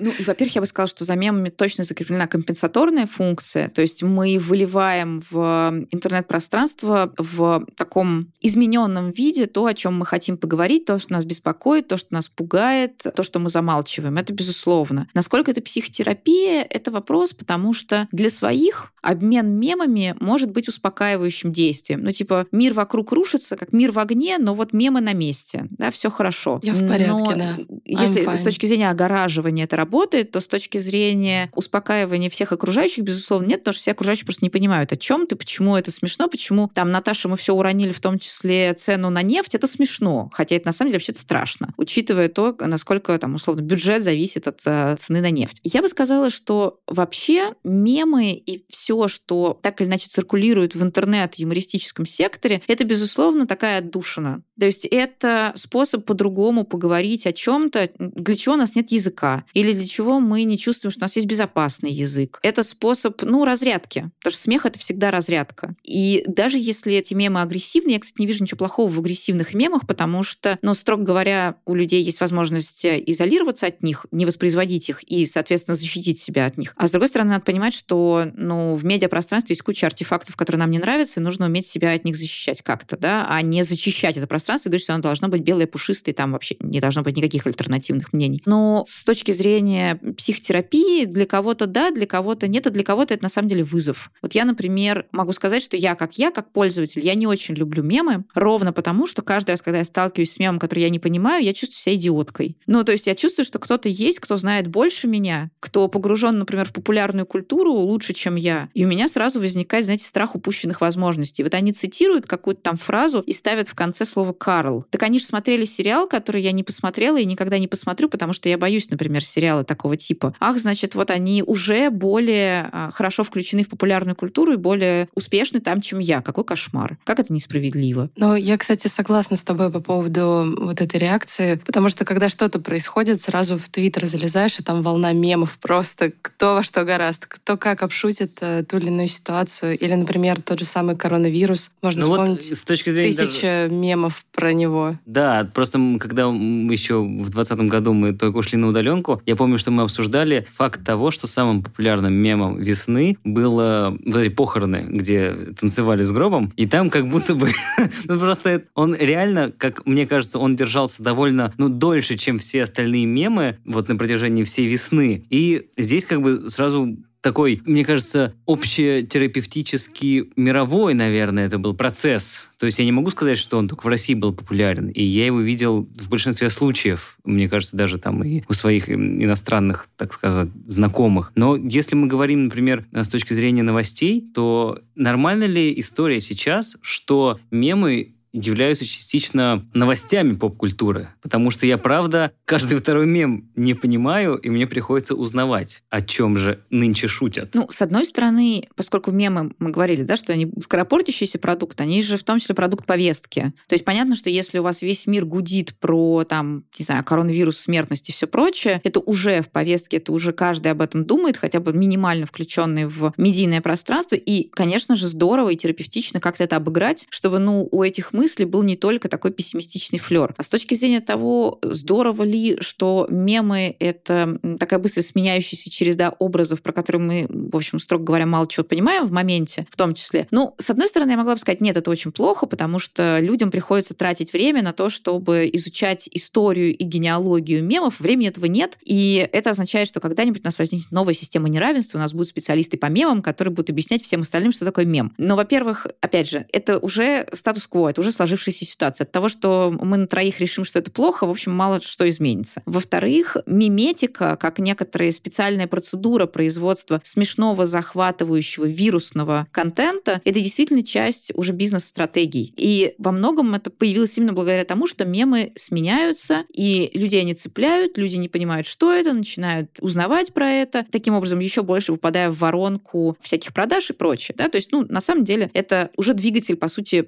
[0.00, 4.02] Ну, и, во-первых, я бы сказала, что за мемами точно закреплена компенсаторная функция, то есть
[4.02, 10.98] мы выливаем в интернет-пространство в таком измененном виде то, о чем мы хотим поговорить, то,
[10.98, 14.16] что нас беспокоит, то, что нас пугает, то, что мы замалчиваем.
[14.18, 15.08] Это безусловно.
[15.14, 22.02] Насколько это психотерапия, это вопрос, потому что для своих обмен мемами может быть успокаивающим действием.
[22.02, 25.66] Ну, типа, мир вокруг рушится, как мир в огне, но вот мемы на месте.
[25.70, 26.60] Да, все хорошо.
[26.62, 27.56] Я в порядке, но да.
[27.84, 33.46] Если с точки зрения огораживания это работает, то с точки зрения успокаивания всех окружающих, безусловно,
[33.46, 36.70] нет, потому что все окружающие просто не понимают, о чем ты, почему это смешно, почему
[36.72, 40.30] там, Наташа, мы все уронили, в том числе цену на нефть, это смешно.
[40.32, 44.60] Хотя это на самом деле вообще страшно, учитывая то, насколько там, условно, бюджет зависит от
[44.60, 45.60] uh, цены на нефть.
[45.64, 52.06] Я бы сказала, что вообще мемы и все, что так или иначе циркулирует в интернет-юмористическом
[52.06, 54.42] секторе, это, безусловно, такая отдушина.
[54.58, 59.72] То есть это способ по-другому поговорить о чем-то, для чего у нас нет языка, или
[59.72, 62.38] для чего мы не чувствуем, что у нас есть безопасный язык.
[62.42, 65.74] Это способ, ну, разрядки, потому что смех— это всегда разрядка.
[65.82, 69.86] И даже если эти мемы агрессивные, я, кстати, не вижу ничего плохого в агрессивных мемах,
[69.86, 75.02] потому что, ну, строго говоря, у людей есть возможность изолироваться от них, не воспроизводить их
[75.04, 76.74] и, соответственно, защитить себя от них.
[76.76, 80.70] А с другой стороны, надо понимать, что, ну, в медиапространстве есть куча артефактов, которые нам
[80.70, 84.26] не нравятся, и нужно уметь себя от них защищать как-то, да, а не зачищать это
[84.26, 88.12] пространство говорить, что оно должно быть белое, пушистое, там вообще не должно быть никаких альтернативных
[88.12, 88.42] мнений.
[88.46, 93.22] Но с точки зрения психотерапии для кого-то да, для кого-то нет, а для кого-то это
[93.22, 94.10] на самом деле вызов.
[94.20, 97.82] Вот я, например, могу сказать, что я как я, как пользователь, я не очень люблю
[97.82, 101.44] мемы, ровно потому, что каждый раз, когда я сталкиваюсь с мемом, который я не понимаю,
[101.44, 102.56] я чувствую себя идиоткой.
[102.66, 106.66] Ну, то есть я чувствую, что кто-то есть, кто знает больше меня, кто погружен, например,
[106.66, 108.68] в популярную культуру лучше, чем я.
[108.74, 111.42] И у меня сразу возникает, знаете, страх упущенных возможностей.
[111.42, 114.86] Вот они цитируют какую-то там фразу и ставят в конце слово «Карл».
[114.90, 118.48] Так они же смотрели сериал, который я не посмотрела и никогда не посмотрю, потому что
[118.48, 120.34] я боюсь, например, сериала такого типа.
[120.40, 125.60] Ах, значит, вот они уже более а, хорошо включены в популярную культуру и более успешны
[125.60, 126.22] там, чем я.
[126.22, 126.98] Какой кошмар.
[127.04, 128.10] Как это несправедливо?
[128.16, 132.60] Ну, я, кстати, согласна с тобой по поводу вот этой реакции, потому что когда что-то
[132.60, 137.56] происходит, сразу в Твиттер залезаешь, и там волна мемов просто кто во что гораст, кто
[137.56, 139.78] как обшутит э, ту или иную ситуацию.
[139.78, 141.72] Или, например, тот же самый коронавирус.
[141.82, 143.16] Можно Ну вот вспомнить с точки зрения...
[143.16, 144.98] даже- тысяча мемов про него.
[145.06, 149.70] Да, просто когда еще в 2020 году мы только ушли на удаленку, я помню, что
[149.70, 156.02] мы обсуждали факт того, что самым популярным мемом весны было вот эти похороны, где танцевали
[156.02, 157.50] с гробом, и там как будто бы,
[158.04, 163.06] ну просто он реально, как мне кажется, он держался довольно, ну, дольше, чем все остальные
[163.06, 165.24] мемы, вот на протяжении всей весны.
[165.30, 172.48] И здесь как бы сразу такой, мне кажется, общетерапевтический мировой, наверное, это был процесс.
[172.58, 174.88] То есть я не могу сказать, что он только в России был популярен.
[174.88, 179.88] И я его видел в большинстве случаев, мне кажется, даже там и у своих иностранных,
[179.96, 181.32] так сказать, знакомых.
[181.34, 187.38] Но если мы говорим, например, с точки зрения новостей, то нормальна ли история сейчас, что
[187.50, 191.10] мемы являются частично новостями поп-культуры.
[191.20, 196.36] Потому что я, правда, каждый второй мем не понимаю, и мне приходится узнавать, о чем
[196.36, 197.50] же нынче шутят.
[197.54, 202.16] Ну, с одной стороны, поскольку мемы, мы говорили, да, что они скоропортящийся продукт, они же
[202.16, 203.52] в том числе продукт повестки.
[203.68, 207.58] То есть понятно, что если у вас весь мир гудит про, там, не знаю, коронавирус,
[207.58, 211.60] смертность и все прочее, это уже в повестке, это уже каждый об этом думает, хотя
[211.60, 214.16] бы минимально включенный в медийное пространство.
[214.16, 218.62] И, конечно же, здорово и терапевтично как-то это обыграть, чтобы, ну, у этих мыслей был
[218.62, 220.32] не только такой пессимистичный флер.
[220.36, 226.62] А с точки зрения того, здорово ли, что мемы— это такая быстро сменяющаяся череда образов,
[226.62, 230.28] про которые мы, в общем, строго говоря, мало чего понимаем в моменте, в том числе.
[230.30, 233.50] Ну, с одной стороны, я могла бы сказать, нет, это очень плохо, потому что людям
[233.50, 237.98] приходится тратить время на то, чтобы изучать историю и генеалогию мемов.
[237.98, 242.00] Времени этого нет, и это означает, что когда-нибудь у нас возникнет новая система неравенства, у
[242.00, 245.12] нас будут специалисты по мемам, которые будут объяснять всем остальным, что такое мем.
[245.18, 249.04] Но, во-первых, опять же, это уже статус-кво, это уже сложившаяся ситуация.
[249.04, 252.62] От того, что мы на троих решим, что это плохо, в общем, мало что изменится.
[252.66, 261.52] Во-вторых, миметика, как некоторая специальная процедура производства смешного, захватывающего, вирусного контента, это действительно часть уже
[261.52, 262.52] бизнес-стратегий.
[262.56, 267.98] И во многом это появилось именно благодаря тому, что мемы сменяются, и людей они цепляют,
[267.98, 272.38] люди не понимают, что это, начинают узнавать про это, таким образом еще больше попадая в
[272.38, 274.34] воронку всяких продаж и прочее.
[274.36, 274.48] Да?
[274.48, 277.06] То есть, ну, на самом деле, это уже двигатель, по сути,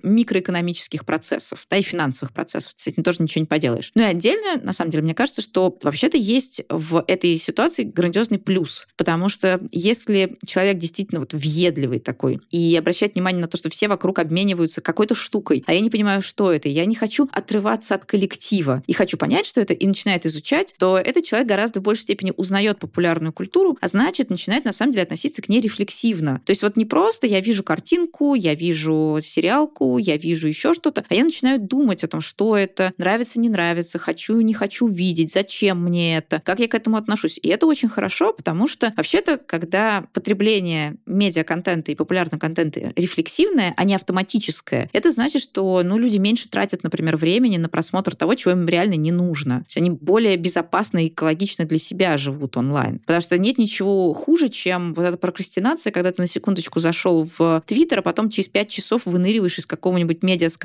[0.95, 2.73] микроэкономических процессов, да, и финансовых процессов.
[2.77, 3.91] С этим тоже ничего не поделаешь.
[3.95, 8.39] Ну и отдельно, на самом деле, мне кажется, что вообще-то есть в этой ситуации грандиозный
[8.39, 13.71] плюс, потому что если человек действительно вот въедливый такой и обращает внимание на то, что
[13.71, 17.95] все вокруг обмениваются какой-то штукой, а я не понимаю, что это, я не хочу отрываться
[17.95, 21.83] от коллектива и хочу понять, что это, и начинает изучать, то этот человек гораздо в
[21.83, 26.41] большей степени узнает популярную культуру, а значит, начинает на самом деле относиться к ней рефлексивно.
[26.45, 31.05] То есть вот не просто я вижу картинку, я вижу сериалку, я вижу еще что-то,
[31.09, 35.33] а я начинаю думать о том, что это, нравится, не нравится, хочу, не хочу видеть,
[35.33, 37.41] зачем мне это, как я к этому отношусь.
[37.43, 43.85] И это очень хорошо, потому что вообще-то, когда потребление медиа-контента и популярного контента рефлексивное, а
[43.85, 48.53] не автоматическое, это значит, что ну, люди меньше тратят, например, времени на просмотр того, чего
[48.53, 49.61] им реально не нужно.
[49.61, 52.99] То есть они более безопасно и экологично для себя живут онлайн.
[52.99, 57.63] Потому что нет ничего хуже, чем вот эта прокрастинация, когда ты на секундочку зашел в
[57.65, 60.23] Твиттер, а потом через пять часов выныриваешь из какого-нибудь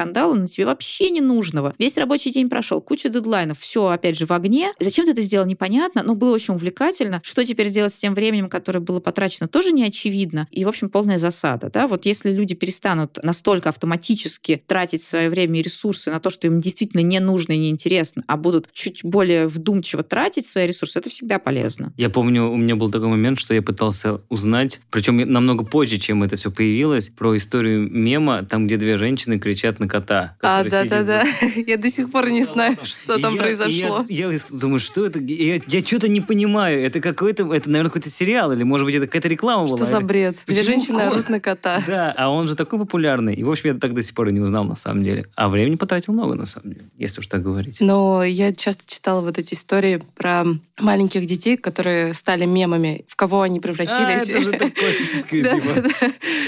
[0.10, 1.74] медиа-скандала на тебе вообще не нужного.
[1.80, 4.74] Весь рабочий день прошел, куча дедлайнов, все опять же в огне.
[4.80, 7.22] Зачем ты это сделал, непонятно, но было очень увлекательно.
[7.24, 10.48] Что теперь делать с тем временем, которое было потрачено, тоже не очевидно.
[10.52, 11.70] И, в общем, полная засада.
[11.70, 11.88] Да?
[11.88, 16.62] Вот если люди перестанут настолько автоматически тратить свое время и ресурсы на то, что им
[16.62, 21.10] действительно не нужно и не интересно, а будут чуть более вдумчиво тратить свои ресурсы, это
[21.10, 21.94] всегда полезно.
[21.98, 26.24] Я помню, у меня был такой момент, что я пытался узнать, причем намного позже, чем
[26.24, 29.99] это все появилось, про историю мема, там, где две женщины кричат на кота.
[30.08, 31.24] А, который сидит да-да-да.
[31.68, 34.06] Я до сих пор не знаю, что там произошло.
[34.08, 35.20] Я, думаю, что это?
[35.20, 36.84] Я, что-то не понимаю.
[36.84, 39.78] Это какой-то, это, наверное, какой-то сериал, или, может быть, это какая-то реклама была.
[39.78, 40.38] Что за бред?
[40.46, 41.82] Почему женщины орут на кота.
[41.88, 43.34] Да, а он же такой популярный.
[43.34, 45.26] И, в общем, я так до сих пор и не узнал, на самом деле.
[45.36, 47.78] А времени потратил много, на самом деле, если уж так говорить.
[47.80, 50.44] Но я часто читала вот эти истории про
[50.80, 54.30] маленьких детей, которые стали мемами, в кого они А, превратились.
[54.30, 55.88] это же так классическое, типа,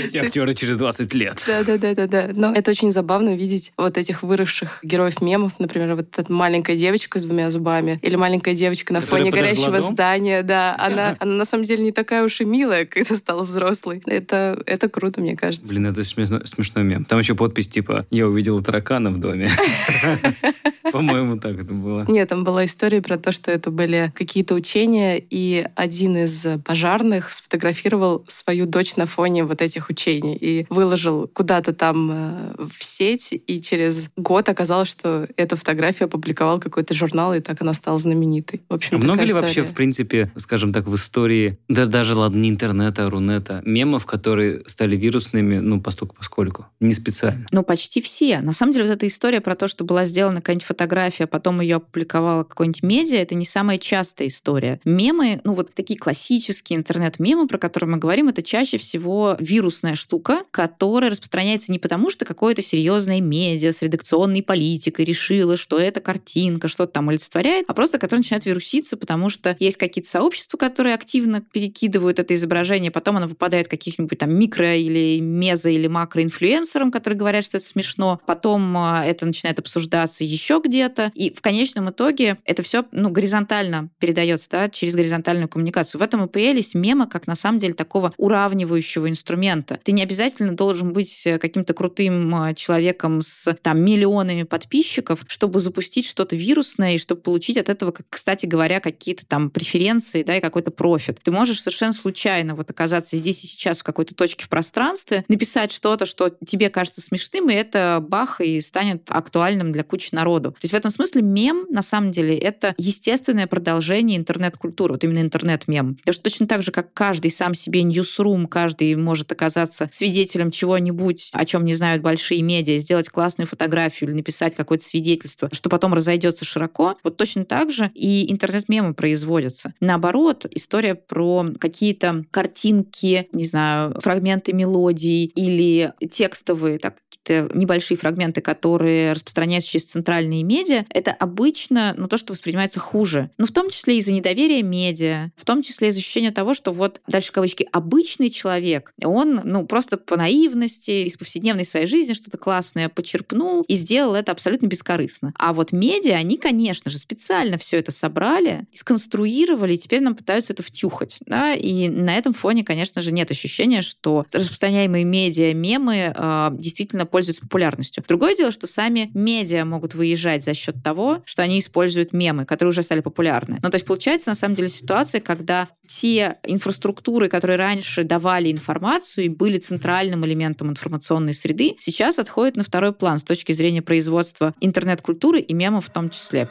[0.06, 1.44] эти актеры через 20 лет.
[1.48, 2.30] Да, да, да, да, да.
[2.34, 5.54] Но это очень забавно видеть вот этих выросших героев мемов.
[5.60, 9.80] Например, вот эта маленькая девочка с двумя зубами или маленькая девочка на Которая фоне горящего
[9.80, 9.92] дом?
[9.92, 10.44] здания.
[10.44, 14.02] Да, она, она на самом деле не такая уж и милая, когда стала взрослой.
[14.06, 15.68] Это, это круто, мне кажется.
[15.68, 17.06] Блин, это смешно- смешной мем.
[17.06, 19.50] Там еще подпись типа «Я увидела таракана в доме».
[20.92, 22.06] По-моему, так это было.
[22.08, 27.32] Нет, там была история про то, что это были какие-то учения, и один из пожарных
[27.32, 33.21] сфотографировал свою дочь на фоне вот этих учений и выложил куда-то там э, в сеть
[33.22, 38.00] сеть, и через год оказалось, что эту фотографию опубликовал какой-то журнал, и так она стала
[38.00, 38.62] знаменитой.
[38.70, 39.72] В общем, А много ли такая вообще, история.
[39.72, 44.64] в принципе, скажем так, в истории, да даже, ладно, не интернета, а рунета, мемов, которые
[44.68, 47.46] стали вирусными, ну, постольку поскольку, не специально?
[47.52, 48.40] Ну, почти все.
[48.42, 51.62] На самом деле, вот эта история про то, что была сделана какая-нибудь фотография, а потом
[51.62, 54.80] ее опубликовала какой-нибудь медиа, это не самая частая история.
[54.86, 60.44] Мемы, ну, вот такие классические интернет-мемы, про которые мы говорим, это чаще всего вирусная штука,
[60.52, 66.68] которая распространяется не потому, что какое-то серьезное медиа с редакционной политикой решило, что эта картинка
[66.68, 71.42] что-то там олицетворяет, а просто которая начинает вируситься, потому что есть какие-то сообщества, которые активно
[71.42, 77.44] перекидывают это изображение, потом оно выпадает каких-нибудь там микро или мезо или макроинфлюенсерам, которые говорят,
[77.44, 82.64] что это смешно, потом а, это начинает обсуждаться еще где-то, и в конечном итоге это
[82.64, 86.00] все ну, горизонтально передается, да, через горизонтальную коммуникацию.
[86.00, 89.80] В этом и прелесть мема как на самом деле такого уравнивающего инструмента.
[89.84, 92.54] Ты не обязательно должен быть э, каким-то крутым а,
[93.02, 98.06] человеком с там миллионами подписчиков, чтобы запустить что-то вирусное и чтобы получить от этого, как,
[98.10, 101.20] кстати говоря, какие-то там преференции, да, и какой-то профит.
[101.24, 105.72] Ты можешь совершенно случайно вот оказаться здесь и сейчас в какой-то точке в пространстве, написать
[105.72, 110.52] что-то, что тебе кажется смешным, и это бах, и станет актуальным для кучи народу.
[110.52, 115.20] То есть в этом смысле мем, на самом деле, это естественное продолжение интернет-культуры, вот именно
[115.20, 115.96] интернет-мем.
[115.96, 121.32] Потому что точно так же, как каждый сам себе ньюсрум, каждый может оказаться свидетелем чего-нибудь,
[121.34, 125.94] о чем не знают большие медиа, сделать классную фотографию или написать какое-то свидетельство, что потом
[125.94, 129.74] разойдется широко, вот точно так же и интернет-мемы производятся.
[129.80, 138.42] Наоборот, история про какие-то картинки, не знаю, фрагменты мелодий или текстовые, так, какие-то небольшие фрагменты,
[138.42, 143.30] которые распространяются через центральные медиа, это обычно ну, то, что воспринимается хуже.
[143.38, 147.02] Ну, в том числе из-за недоверия медиа, в том числе из-за ощущения того, что вот,
[147.08, 152.90] дальше кавычки, обычный человек, он, ну, просто по наивности, из повседневной своей жизни что-то классное
[152.90, 155.34] почерпнул и сделал это абсолютно бескорыстно.
[155.38, 160.54] А вот медиа, они, конечно же, специально все это собрали, сконструировали, и теперь нам пытаются
[160.54, 161.20] это втюхать.
[161.26, 161.54] Да?
[161.54, 167.42] И на этом фоне, конечно же, нет ощущения, что распространяемые медиа, мемы э, действительно пользуются
[167.44, 168.04] популярностью.
[168.08, 172.70] Другое дело, что сами медиа могут выезжать за счет того, что они используют мемы, которые
[172.70, 173.60] уже стали популярны.
[173.62, 179.26] Ну, то есть получается, на самом деле, ситуация, когда те инфраструктуры, которые раньше давали информацию
[179.26, 184.54] и были центральным элементом информационной среды, сейчас отходят на второй план с точки зрения производства
[184.62, 186.48] интернет-культуры и мемов в том числе.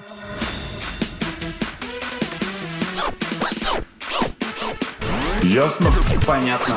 [5.42, 5.90] Ясно?
[6.26, 6.76] Понятно.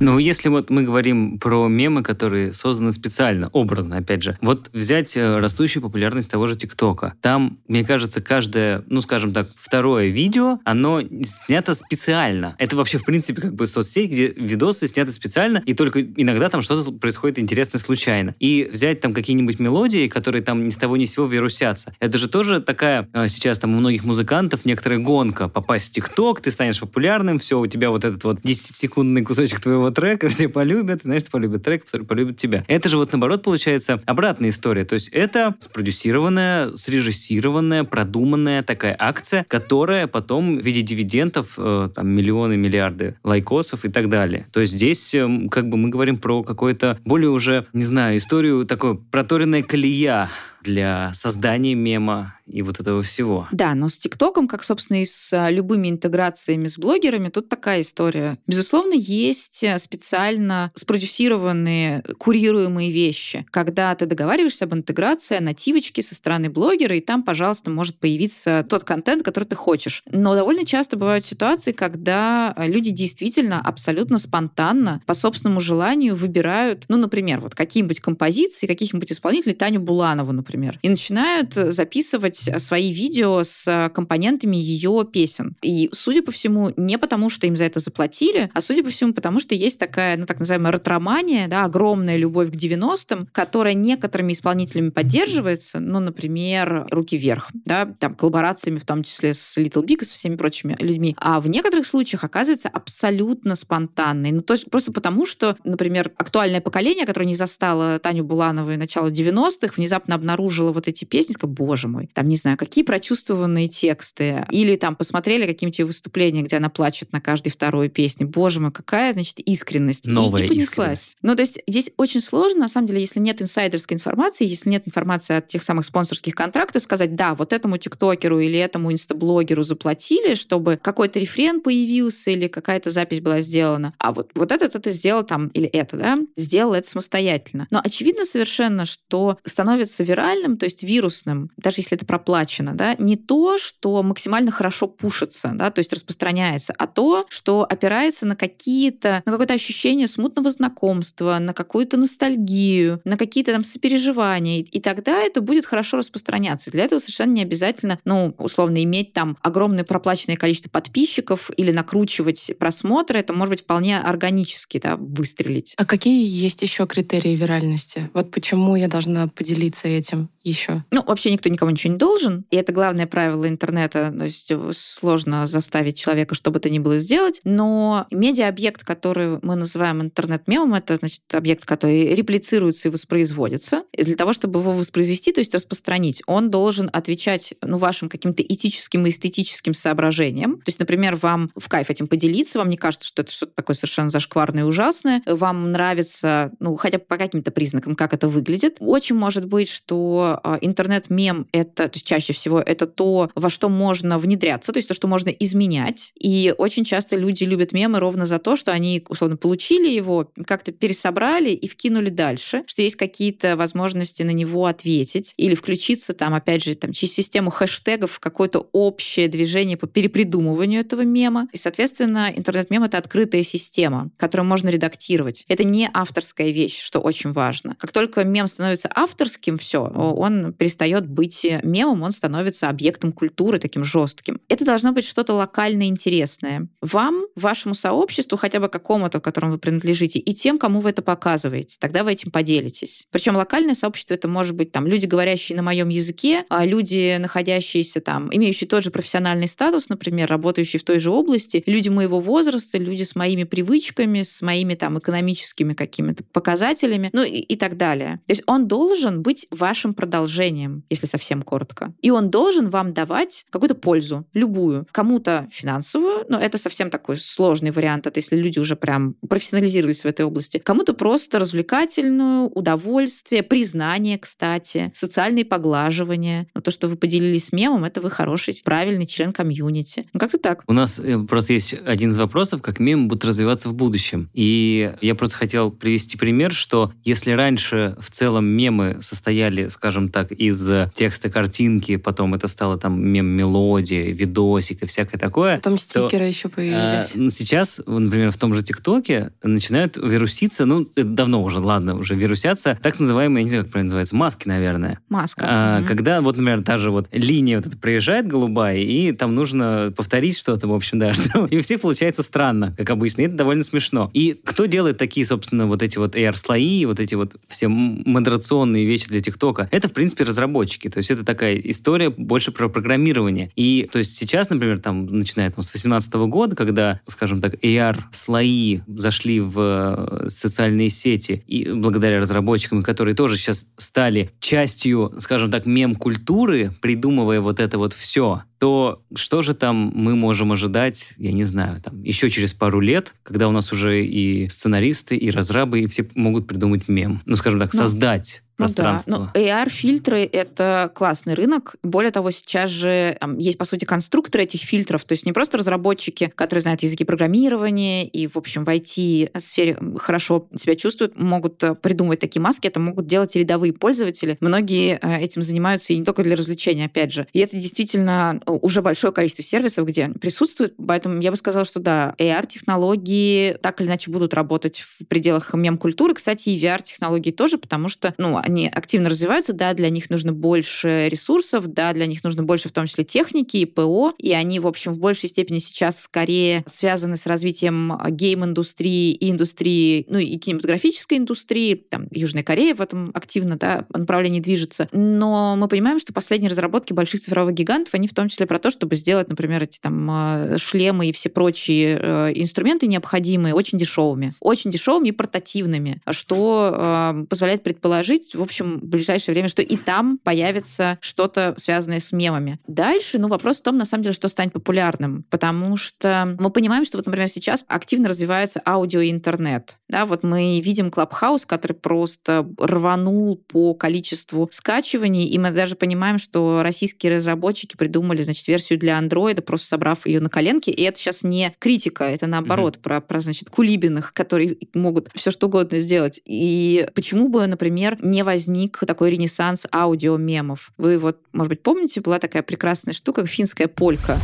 [0.00, 5.14] Ну, если вот мы говорим про мемы, которые созданы специально, образно, опять же, вот взять
[5.14, 7.12] э, растущую популярность того же ТикТока.
[7.20, 12.56] Там, мне кажется, каждое, ну, скажем так, второе видео, оно снято специально.
[12.58, 16.62] Это вообще, в принципе, как бы соцсеть, где видосы сняты специально, и только иногда там
[16.62, 18.34] что-то происходит интересное случайно.
[18.40, 21.92] И взять там какие-нибудь мелодии, которые там ни с того ни с сего вирусятся.
[22.00, 26.40] Это же тоже такая э, сейчас там у многих музыкантов некоторая гонка попасть в ТикТок,
[26.40, 31.02] ты станешь популярным, все, у тебя вот этот вот 10-секундный кусочек твоего трека, все полюбят,
[31.02, 32.64] знаешь, полюбят трек, полюбят тебя.
[32.68, 34.84] Это же вот наоборот получается обратная история.
[34.84, 42.08] То есть это спродюсированная, срежиссированная, продуманная такая акция, которая потом в виде дивидендов, э, там,
[42.08, 44.46] миллионы, миллиарды лайкосов и так далее.
[44.52, 48.66] То есть здесь э, как бы мы говорим про какую-то более уже, не знаю, историю
[48.66, 50.28] такой проторенная колея
[50.62, 53.48] для создания мема и вот этого всего.
[53.52, 57.82] Да, но с ТикТоком, как, собственно, и с а, любыми интеграциями с блогерами, тут такая
[57.82, 58.38] история.
[58.46, 66.14] Безусловно, есть э, специально спродюсированные, курируемые вещи, когда ты договариваешься об интеграции, о нативочке со
[66.14, 70.02] стороны блогера, и там, пожалуйста, может появиться тот контент, который ты хочешь.
[70.10, 76.84] Но довольно часто бывают ситуации, когда э, люди действительно абсолютно спонтанно, по собственному желанию выбирают,
[76.88, 80.49] ну, например, вот какие-нибудь композиции, каких-нибудь исполнителей, Таню Буланову, например,
[80.82, 85.56] и начинают записывать свои видео с компонентами ее песен.
[85.62, 89.12] И, судя по всему, не потому, что им за это заплатили, а, судя по всему,
[89.12, 94.32] потому что есть такая, ну, так называемая ретромания, да, огромная любовь к 90-м, которая некоторыми
[94.32, 100.02] исполнителями поддерживается, ну, например, «Руки вверх», да, там, коллаборациями, в том числе с Little Big
[100.02, 101.16] и со всеми прочими людьми.
[101.18, 104.32] А в некоторых случаях оказывается абсолютно спонтанной.
[104.32, 108.76] Ну, то есть просто потому, что, например, актуальное поколение, которое не застало Таню Буланову и
[108.76, 112.84] начало 90-х, внезапно обнаруживает обнаружила вот эти песни, сказала, боже мой, там, не знаю, какие
[112.84, 114.46] прочувствованные тексты.
[114.50, 118.26] Или там посмотрели какие-нибудь ее выступления, где она плачет на каждой второй песне.
[118.26, 120.06] Боже мой, какая, значит, искренность.
[120.06, 121.16] Новая и, и понеслась.
[121.22, 124.84] Ну, то есть здесь очень сложно, на самом деле, если нет инсайдерской информации, если нет
[124.86, 130.34] информации от тех самых спонсорских контрактов, сказать, да, вот этому тиктокеру или этому инстаблогеру заплатили,
[130.34, 133.92] чтобы какой-то рефрен появился или какая-то запись была сделана.
[133.98, 137.66] А вот, вот этот это сделал там, или это, да, сделал это самостоятельно.
[137.70, 143.16] Но очевидно совершенно, что становится виральным, то есть вирусным, даже если это проплачено, да, не
[143.16, 149.22] то, что максимально хорошо пушится, да, то есть распространяется, а то, что опирается на какие-то,
[149.24, 155.40] на какое-то ощущение смутного знакомства, на какую-то ностальгию, на какие-то там сопереживания, и тогда это
[155.40, 156.70] будет хорошо распространяться.
[156.70, 162.52] Для этого совершенно не обязательно, ну, условно, иметь там огромное проплаченное количество подписчиков или накручивать
[162.58, 165.74] просмотры, это может быть вполне органически, да, выстрелить.
[165.76, 168.10] А какие есть еще критерии виральности?
[168.14, 170.84] Вот почему я должна поделиться этим еще?
[170.90, 175.46] Ну, вообще никто никому ничего не должен, и это главное правило интернета, то есть сложно
[175.46, 180.96] заставить человека что бы то ни было сделать, но медиа-объект, который мы называем интернет-мемом, это,
[180.96, 183.84] значит, объект, который реплицируется и воспроизводится.
[183.92, 188.42] И для того, чтобы его воспроизвести, то есть распространить, он должен отвечать ну, вашим каким-то
[188.42, 190.56] этическим и эстетическим соображениям.
[190.58, 193.74] То есть, например, вам в кайф этим поделиться, вам не кажется, что это что-то такое
[193.74, 198.76] совершенно зашкварное и ужасное, вам нравится, ну, хотя бы по каким-то признакам, как это выглядит.
[198.80, 203.68] Очень может быть, что а, интернет-мем— это, то есть чаще всего, это то, во что
[203.68, 206.12] можно внедряться, то есть то, что можно изменять.
[206.18, 210.72] И очень часто люди любят мемы ровно за то, что они, условно, получили его, как-то
[210.72, 216.64] пересобрали и вкинули дальше, что есть какие-то возможности на него ответить или включиться там, опять
[216.64, 221.48] же, там, через систему хэштегов в какое-то общее движение по перепридумыванию этого мема.
[221.52, 225.44] И, соответственно, интернет-мем— это открытая система, которую можно редактировать.
[225.48, 227.76] Это не авторская вещь, что очень важно.
[227.78, 233.84] Как только мем становится авторским, все, он перестает быть мемом, он становится объектом культуры таким
[233.84, 234.40] жестким.
[234.48, 236.68] Это должно быть что-то локально интересное.
[236.80, 241.02] Вам, вашему сообществу, хотя бы какому-то, в котором вы принадлежите, и тем, кому вы это
[241.02, 241.76] показываете.
[241.80, 243.06] Тогда вы этим поделитесь.
[243.10, 248.00] Причем локальное сообщество это может быть там люди, говорящие на моем языке, а люди, находящиеся
[248.00, 252.78] там, имеющие тот же профессиональный статус, например, работающие в той же области, люди моего возраста,
[252.78, 258.20] люди с моими привычками, с моими там экономическими какими-то показателями, ну и, и так далее.
[258.26, 259.46] То есть он должен быть
[259.80, 261.94] вашим продолжением, если совсем коротко.
[262.02, 264.86] И он должен вам давать какую-то пользу, любую.
[264.92, 270.06] Кому-то финансовую, но это совсем такой сложный вариант, это если люди уже прям профессионализировались в
[270.06, 270.58] этой области.
[270.58, 276.46] Кому-то просто развлекательную, удовольствие, признание, кстати, социальные поглаживания.
[276.54, 280.06] Но то, что вы поделились мемом, это вы хороший, правильный член комьюнити.
[280.12, 280.64] Ну, как-то так.
[280.66, 284.28] У нас э, просто есть один из вопросов, как мемы будут развиваться в будущем.
[284.34, 290.32] И я просто хотел привести пример, что если раньше в целом мемы состояли, скажем так,
[290.32, 295.56] из текста картинки, потом это стало там мем-мелодия, видосик и всякое такое.
[295.56, 297.14] Потом стикеры то, еще появились.
[297.14, 302.14] А, сейчас, например, в том же ТикТоке начинают вируситься, ну, это давно уже, ладно, уже
[302.14, 304.98] вирусятся, так называемые, я не знаю, как правильно называется, маски, наверное.
[305.08, 305.44] Маска.
[305.48, 305.86] А, mm-hmm.
[305.86, 310.36] Когда вот, например, та же вот линия вот эта проезжает голубая, и там нужно повторить
[310.38, 313.62] что-то, в общем, да, что и у всех получается странно, как обычно, и это довольно
[313.62, 314.10] смешно.
[314.14, 319.08] И кто делает такие, собственно, вот эти вот AR-слои, вот эти вот все модерационные вещи
[319.08, 319.59] для ТикТока?
[319.70, 320.88] Это, в принципе, разработчики.
[320.88, 323.50] То есть это такая история больше про программирование.
[323.56, 328.80] И то есть сейчас, например, там, начиная там, с 2018 года, когда, скажем так, AR-слои
[328.86, 335.66] зашли в э, социальные сети, и благодаря разработчикам, которые тоже сейчас стали частью, скажем так,
[335.66, 341.44] мем-культуры, придумывая вот это вот все, то что же там мы можем ожидать, я не
[341.44, 345.86] знаю, там еще через пару лет, когда у нас уже и сценаристы, и разрабы, и
[345.86, 347.22] все могут придумать мем.
[347.24, 349.10] Ну, скажем так, ну, создать пространство.
[349.10, 349.32] Ну, да.
[349.34, 351.76] ну, AR-фильтры— это классный рынок.
[351.82, 355.58] Более того, сейчас же там, есть, по сути, конструкторы этих фильтров, то есть не просто
[355.58, 361.74] разработчики, которые знают языки программирования и, в общем, в IT-сфере хорошо себя чувствуют, могут э,
[361.74, 364.36] придумывать такие маски, это могут делать и рядовые пользователи.
[364.40, 367.26] Многие э, этим занимаются и не только для развлечения, опять же.
[367.32, 371.80] И это действительно уже большое количество сервисов, где они присутствуют, поэтому я бы сказала, что
[371.80, 376.14] да, AR-технологии так или иначе будут работать в пределах мем-культуры.
[376.14, 381.08] Кстати, и VR-технологии тоже, потому что, ну, они активно развиваются, да, для них нужно больше
[381.08, 384.66] ресурсов, да, для них нужно больше в том числе техники и ПО, и они, в
[384.66, 391.18] общем, в большей степени сейчас скорее связаны с развитием гейм-индустрии и индустрии, ну и кинематографической
[391.18, 394.88] индустрии, там, Южная Корея в этом активно, да, направлении движется.
[394.92, 398.58] Но мы понимаем, что последние разработки больших цифровых гигантов, они в том числе числе про
[398.58, 403.78] то, чтобы сделать, например, эти там э, шлемы и все прочие э, инструменты необходимые очень
[403.78, 404.34] дешевыми.
[404.40, 409.76] Очень дешевыми и портативными, что э, позволяет предположить, в общем, в ближайшее время, что и
[409.76, 412.58] там появится что-то связанное с мемами.
[412.66, 416.84] Дальше, ну, вопрос в том, на самом деле, что станет популярным, потому что мы понимаем,
[416.84, 419.76] что вот, например, сейчас активно развивается аудио и интернет.
[419.90, 426.18] Да, вот мы видим Клабхаус, который просто рванул по количеству скачиваний, и мы даже понимаем,
[426.18, 430.96] что российские разработчики придумали, значит, версию для андроида, просто собрав ее на коленке, и это
[430.96, 432.82] сейчас не критика, это наоборот mm-hmm.
[432.82, 436.22] про, про, значит, кулибиных, которые могут все что угодно сделать.
[436.24, 440.70] И почему бы, например, не возник такой ренессанс аудиомемов?
[440.78, 444.16] Вы вот, может быть, помните, была такая прекрасная штука, финская полька.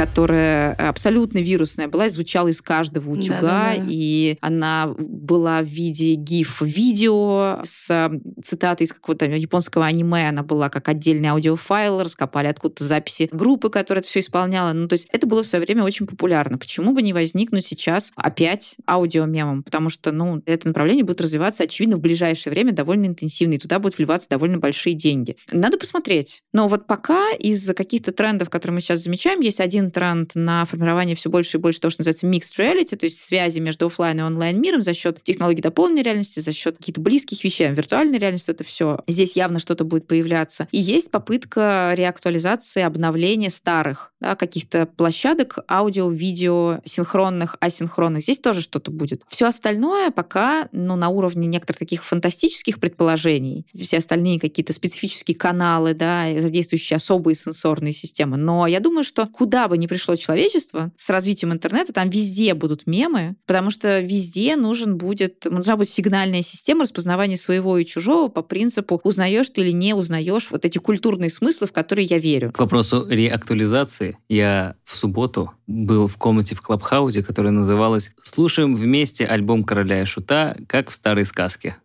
[0.00, 3.84] Которая абсолютно вирусная была и звучала из каждого утюга, да, да, да.
[3.86, 8.10] и она была в виде гиф-видео с
[8.42, 14.00] цитатой из какого-то японского аниме, она была как отдельный аудиофайл, раскопали откуда-то записи группы, которая
[14.00, 14.72] это все исполняла.
[14.72, 16.56] Ну, то есть это было в свое время очень популярно.
[16.56, 19.62] Почему бы не возникнуть сейчас опять аудиомемом?
[19.62, 23.78] Потому что, ну, это направление будет развиваться, очевидно, в ближайшее время довольно интенсивно, и туда
[23.78, 25.36] будут вливаться довольно большие деньги.
[25.52, 26.42] Надо посмотреть.
[26.54, 31.16] Но вот пока из-за каких-то трендов, которые мы сейчас замечаем, есть один тренд на формирование
[31.16, 34.22] все больше и больше того, что называется mixed reality, то есть связи между офлайн и
[34.22, 37.68] онлайн миром за счет технологий дополненной реальности, за счет каких-то близких вещей.
[37.70, 39.00] Виртуальная реальность это все.
[39.06, 40.68] Здесь явно что-то будет появляться.
[40.70, 48.22] И есть попытка реактуализации, обновления старых да, каких-то площадок аудио, видео, синхронных, асинхронных.
[48.22, 49.22] Здесь тоже что-то будет.
[49.28, 53.66] Все остальное пока ну, на уровне некоторых таких фантастических предположений.
[53.74, 58.36] Все остальные какие-то специфические каналы, да, задействующие особые сенсорные системы.
[58.36, 62.86] Но я думаю, что куда бы не пришло человечество с развитием интернета, там везде будут
[62.86, 68.42] мемы, потому что везде нужен будет, нужна будет сигнальная система распознавания своего и чужого по
[68.42, 72.52] принципу узнаешь ты или не узнаешь вот эти культурные смыслы, в которые я верю.
[72.52, 74.18] К вопросу реактуализации.
[74.28, 80.04] Я в субботу был в комнате в Клабхаусе, которая называлась «Слушаем вместе альбом Короля и
[80.04, 81.76] Шута, как в старой сказке».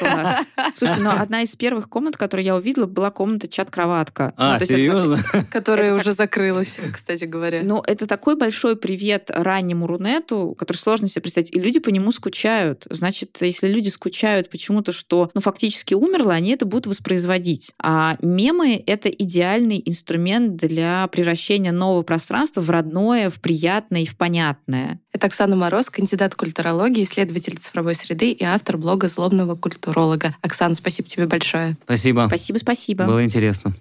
[0.00, 0.46] Класс.
[0.74, 4.32] Слушайте, ну одна из первых комнат, которую я увидела, была комната чат-кроватка.
[4.36, 5.18] А, ну, серьезно?
[5.50, 7.60] Которая уже закрылась, кстати говоря.
[7.70, 11.54] Ну, это такой большой привет раннему Рунету, который сложно себе представить.
[11.54, 12.84] И люди по нему скучают.
[12.90, 17.72] Значит, если люди скучают почему-то, что ну, фактически умерло, они это будут воспроизводить.
[17.78, 24.16] А мемы— это идеальный инструмент для превращения нового пространства в родное, в приятное и в
[24.16, 24.98] понятное.
[25.12, 29.54] Это Оксана Мороз, кандидат культурологии, исследователь цифровой среды и автор блога «Злобного
[29.94, 30.34] культуролога».
[30.42, 31.76] Оксана, спасибо тебе большое.
[31.84, 32.26] Спасибо.
[32.28, 33.04] Спасибо, спасибо.
[33.04, 33.74] Было интересно.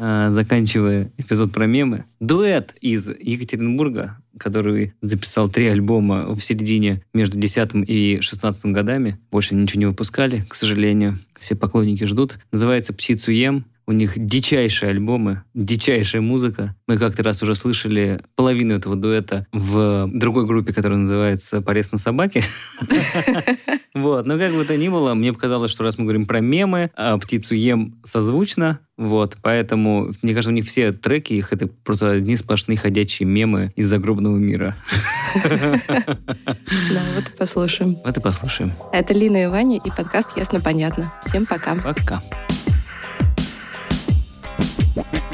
[0.00, 7.36] А, заканчивая эпизод про мемы, дуэт из Екатеринбурга, который записал три альбома в середине между
[7.36, 9.18] 10 и 16 годами.
[9.32, 11.18] Больше ничего не выпускали, к сожалению.
[11.36, 12.38] Все поклонники ждут.
[12.52, 13.64] Называется «Птицу ем».
[13.88, 16.76] У них дичайшие альбомы, дичайшая музыка.
[16.86, 21.96] Мы как-то раз уже слышали половину этого дуэта в другой группе, которая называется «Порез на
[21.96, 22.42] собаке».
[23.94, 26.90] Вот, но как бы то ни было, мне показалось, что раз мы говорим про мемы,
[26.94, 32.10] а птицу ем созвучно, вот, поэтому, мне кажется, у них все треки, их это просто
[32.10, 34.76] одни сплошные ходячие мемы из загробного мира.
[36.90, 37.96] Да, вот и послушаем.
[38.04, 38.72] Вот и послушаем.
[38.92, 41.12] Это Лина и Ваня и подкаст «Ясно-понятно».
[41.22, 41.74] Всем пока.
[41.76, 42.22] Пока.
[44.98, 45.28] Thank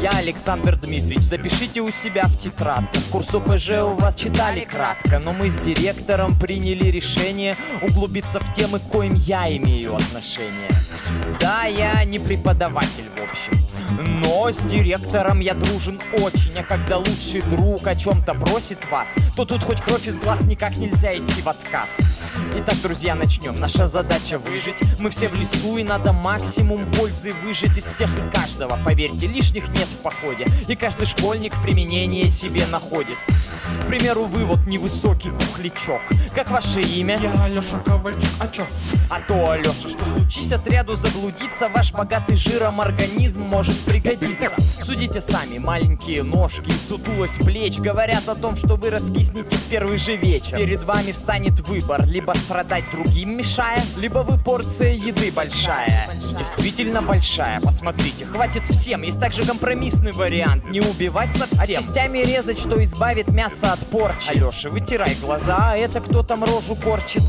[0.00, 5.34] Я Александр Дмитриевич, запишите у себя в тетрадках Курс ОПЖ у вас читали кратко Но
[5.34, 10.70] мы с директором приняли решение Углубиться в темы, к коим я имею отношение
[11.38, 13.60] Да, я не преподаватель в общем
[14.22, 19.44] но с директором я дружен очень А когда лучший друг о чем-то просит вас То
[19.44, 21.88] тут хоть кровь из глаз никак нельзя идти в отказ
[22.56, 23.54] Итак, друзья, начнем.
[23.58, 24.76] Наша задача выжить.
[25.00, 28.78] Мы все в лесу, и надо максимум пользы выжить из всех и каждого.
[28.84, 30.46] Поверьте, лишних нет в походе.
[30.68, 33.16] И каждый школьник применение себе находит.
[33.84, 36.00] К примеру, вы вот невысокий пухлячок.
[36.34, 37.18] Как ваше имя?
[37.20, 38.64] Я Алеша Ковальчук, а чё?
[39.10, 44.50] А то, Алеша, что случись отряду заблудиться, ваш богатый жиром организм может пригодиться.
[44.84, 50.16] Судите сами, маленькие ножки, сутулость плеч говорят о том, что вы раскиснете в первый же
[50.16, 50.58] вечер.
[50.58, 56.06] Перед вами встанет выбор, либо страдать другим мешая, либо вы порция еды большая.
[56.38, 59.02] Действительно большая, посмотрите, хватит всем.
[59.02, 61.60] Есть также компромиссный вариант, не убивать совсем.
[61.60, 64.30] А частями резать, что избавит мясо от порчи.
[64.30, 67.22] Алеша, вытирай глаза, а это кто там рожу корчит?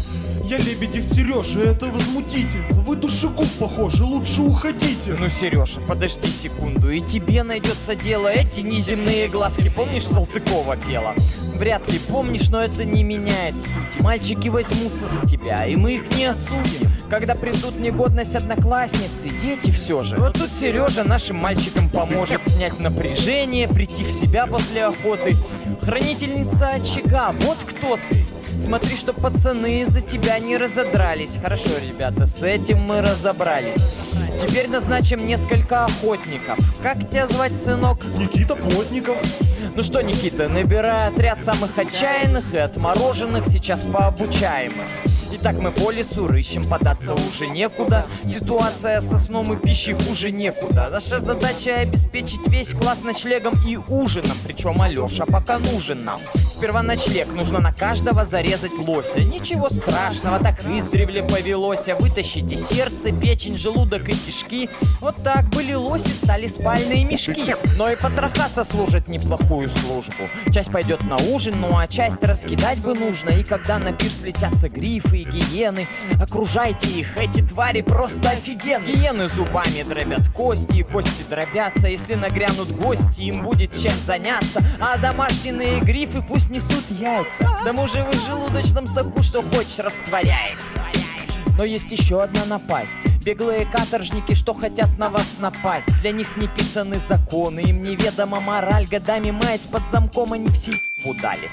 [0.51, 2.81] Я Лебедев Сережа, это возмутительно.
[2.81, 5.15] Вы душегуб похожи, лучше уходите.
[5.17, 8.27] Ну, Сережа, подожди секунду, и тебе найдется дело.
[8.27, 11.13] Эти неземные глазки, помнишь, Салтыкова пела?
[11.55, 14.01] Вряд ли помнишь, но это не меняет сути.
[14.01, 16.91] Мальчики возьмутся за тебя, и мы их не осудим.
[17.09, 20.17] Когда придут негодность одноклассницы, дети все же.
[20.17, 25.33] Вот тут Сережа нашим мальчикам поможет снять напряжение, прийти в себя после охоты.
[25.81, 28.25] Хранительница очага, вот кто ты.
[28.57, 31.37] Смотри, что пацаны из-за тебя не разодрались.
[31.41, 34.01] Хорошо, ребята, с этим мы разобрались.
[34.41, 36.57] Теперь назначим несколько охотников.
[36.81, 38.03] Как тебя звать, сынок?
[38.17, 39.17] Никита Плотников.
[39.75, 45.11] Ну что, Никита, набирай отряд самых отчаянных и отмороженных, сейчас пообучаем их.
[45.33, 48.03] Итак, мы по лесу рыщем, податься уже некуда.
[48.25, 50.87] Ситуация со сном и пищей хуже некуда.
[50.91, 54.37] Наша задача обеспечить весь класс ночлегом и ужином.
[54.45, 56.19] Причем Алеша пока нужен нам.
[56.61, 59.19] Сперва ночлег, нужно на каждого зарезать лося.
[59.19, 61.89] Ничего страшного, так издревле повелось.
[61.89, 64.69] А Вытащите сердце, печень, желудок и кишки.
[64.99, 67.55] Вот так были лоси, стали спальные мешки.
[67.79, 70.29] Но и потроха сослужат неплохую службу.
[70.53, 73.31] Часть пойдет на ужин, ну а часть раскидать бы нужно.
[73.31, 75.87] И когда на пир слетятся грифы и гиены,
[76.21, 78.85] окружайте их, эти твари просто офигенны.
[78.85, 81.87] Гиены зубами дробят кости, и кости дробятся.
[81.87, 84.63] Если нагрянут гости, им будет чем заняться.
[84.79, 87.45] А домашние грифы пусть несут яйца.
[87.59, 90.79] К тому же в их желудочном соку что хочешь растворяется.
[91.57, 96.47] Но есть еще одна напасть Беглые каторжники, что хотят на вас напасть Для них не
[96.47, 100.71] писаны законы Им неведома мораль Годами маясь под замком Они все
[101.05, 101.49] удали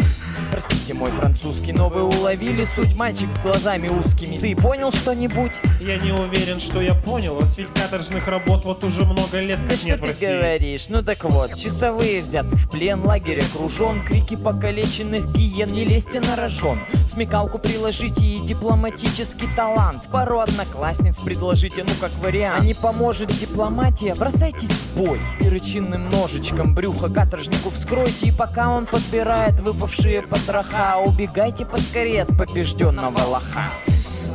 [0.52, 5.52] Простите мой французский, но вы уловили суть Мальчик с глазами узкими Ты понял что-нибудь?
[5.80, 7.34] Я не уверен, что я понял.
[7.36, 10.26] Вас ведь каторжных работ вот уже много лет Да как что нет в ты России.
[10.26, 10.86] говоришь?
[10.88, 16.36] Ну так вот, часовые взяты в плен, лагерь окружен, крики покалеченных гиен, не лезьте на
[16.36, 16.78] рожон.
[17.08, 20.02] Смекалку приложите и дипломатический талант.
[20.10, 22.62] Пару одноклассниц предложите, ну как вариант.
[22.62, 25.20] А не поможет дипломатия, бросайтесь в бой.
[25.38, 33.18] Перочинным ножичком брюхо каторжнику вскройте, и пока он подбирает выпавшие потроха, убегайте поскорее от побежденного
[33.18, 33.70] лоха.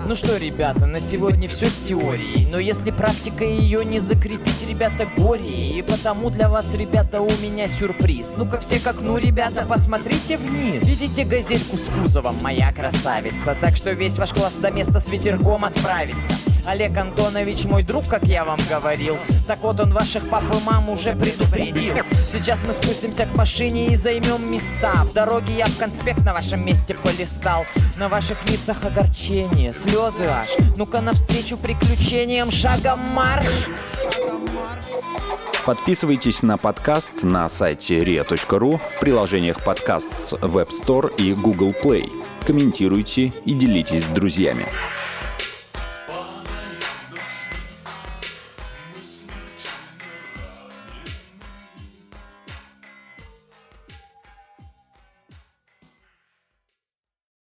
[0.07, 2.47] Ну что, ребята, на сегодня все с теорией.
[2.51, 5.77] Но если практика ее не закрепить, ребята, горе.
[5.77, 8.33] И потому для вас, ребята, у меня сюрприз.
[8.37, 10.83] Ну-ка все к окну, ребята, посмотрите вниз.
[10.83, 13.55] Видите газельку с кузовом, моя красавица.
[13.59, 18.23] Так что весь ваш класс до места с ветерком отправится Олег Антонович мой друг, как
[18.23, 19.17] я вам говорил.
[19.47, 21.95] Так вот он ваших пап и мам уже предупредил.
[22.11, 24.93] Сейчас мы спустимся к машине и займем места.
[25.03, 27.65] В дороге я в конспект на вашем месте полистал.
[27.97, 30.47] На ваших лицах огорчение, слезы аж.
[30.77, 32.49] Ну-ка навстречу приключениям.
[32.49, 33.45] Шагом марш!
[35.65, 42.09] Подписывайтесь на подкаст на сайте ria.ru в приложениях подкаст с Web Store и Google Play.
[42.45, 44.65] Комментируйте и делитесь с друзьями.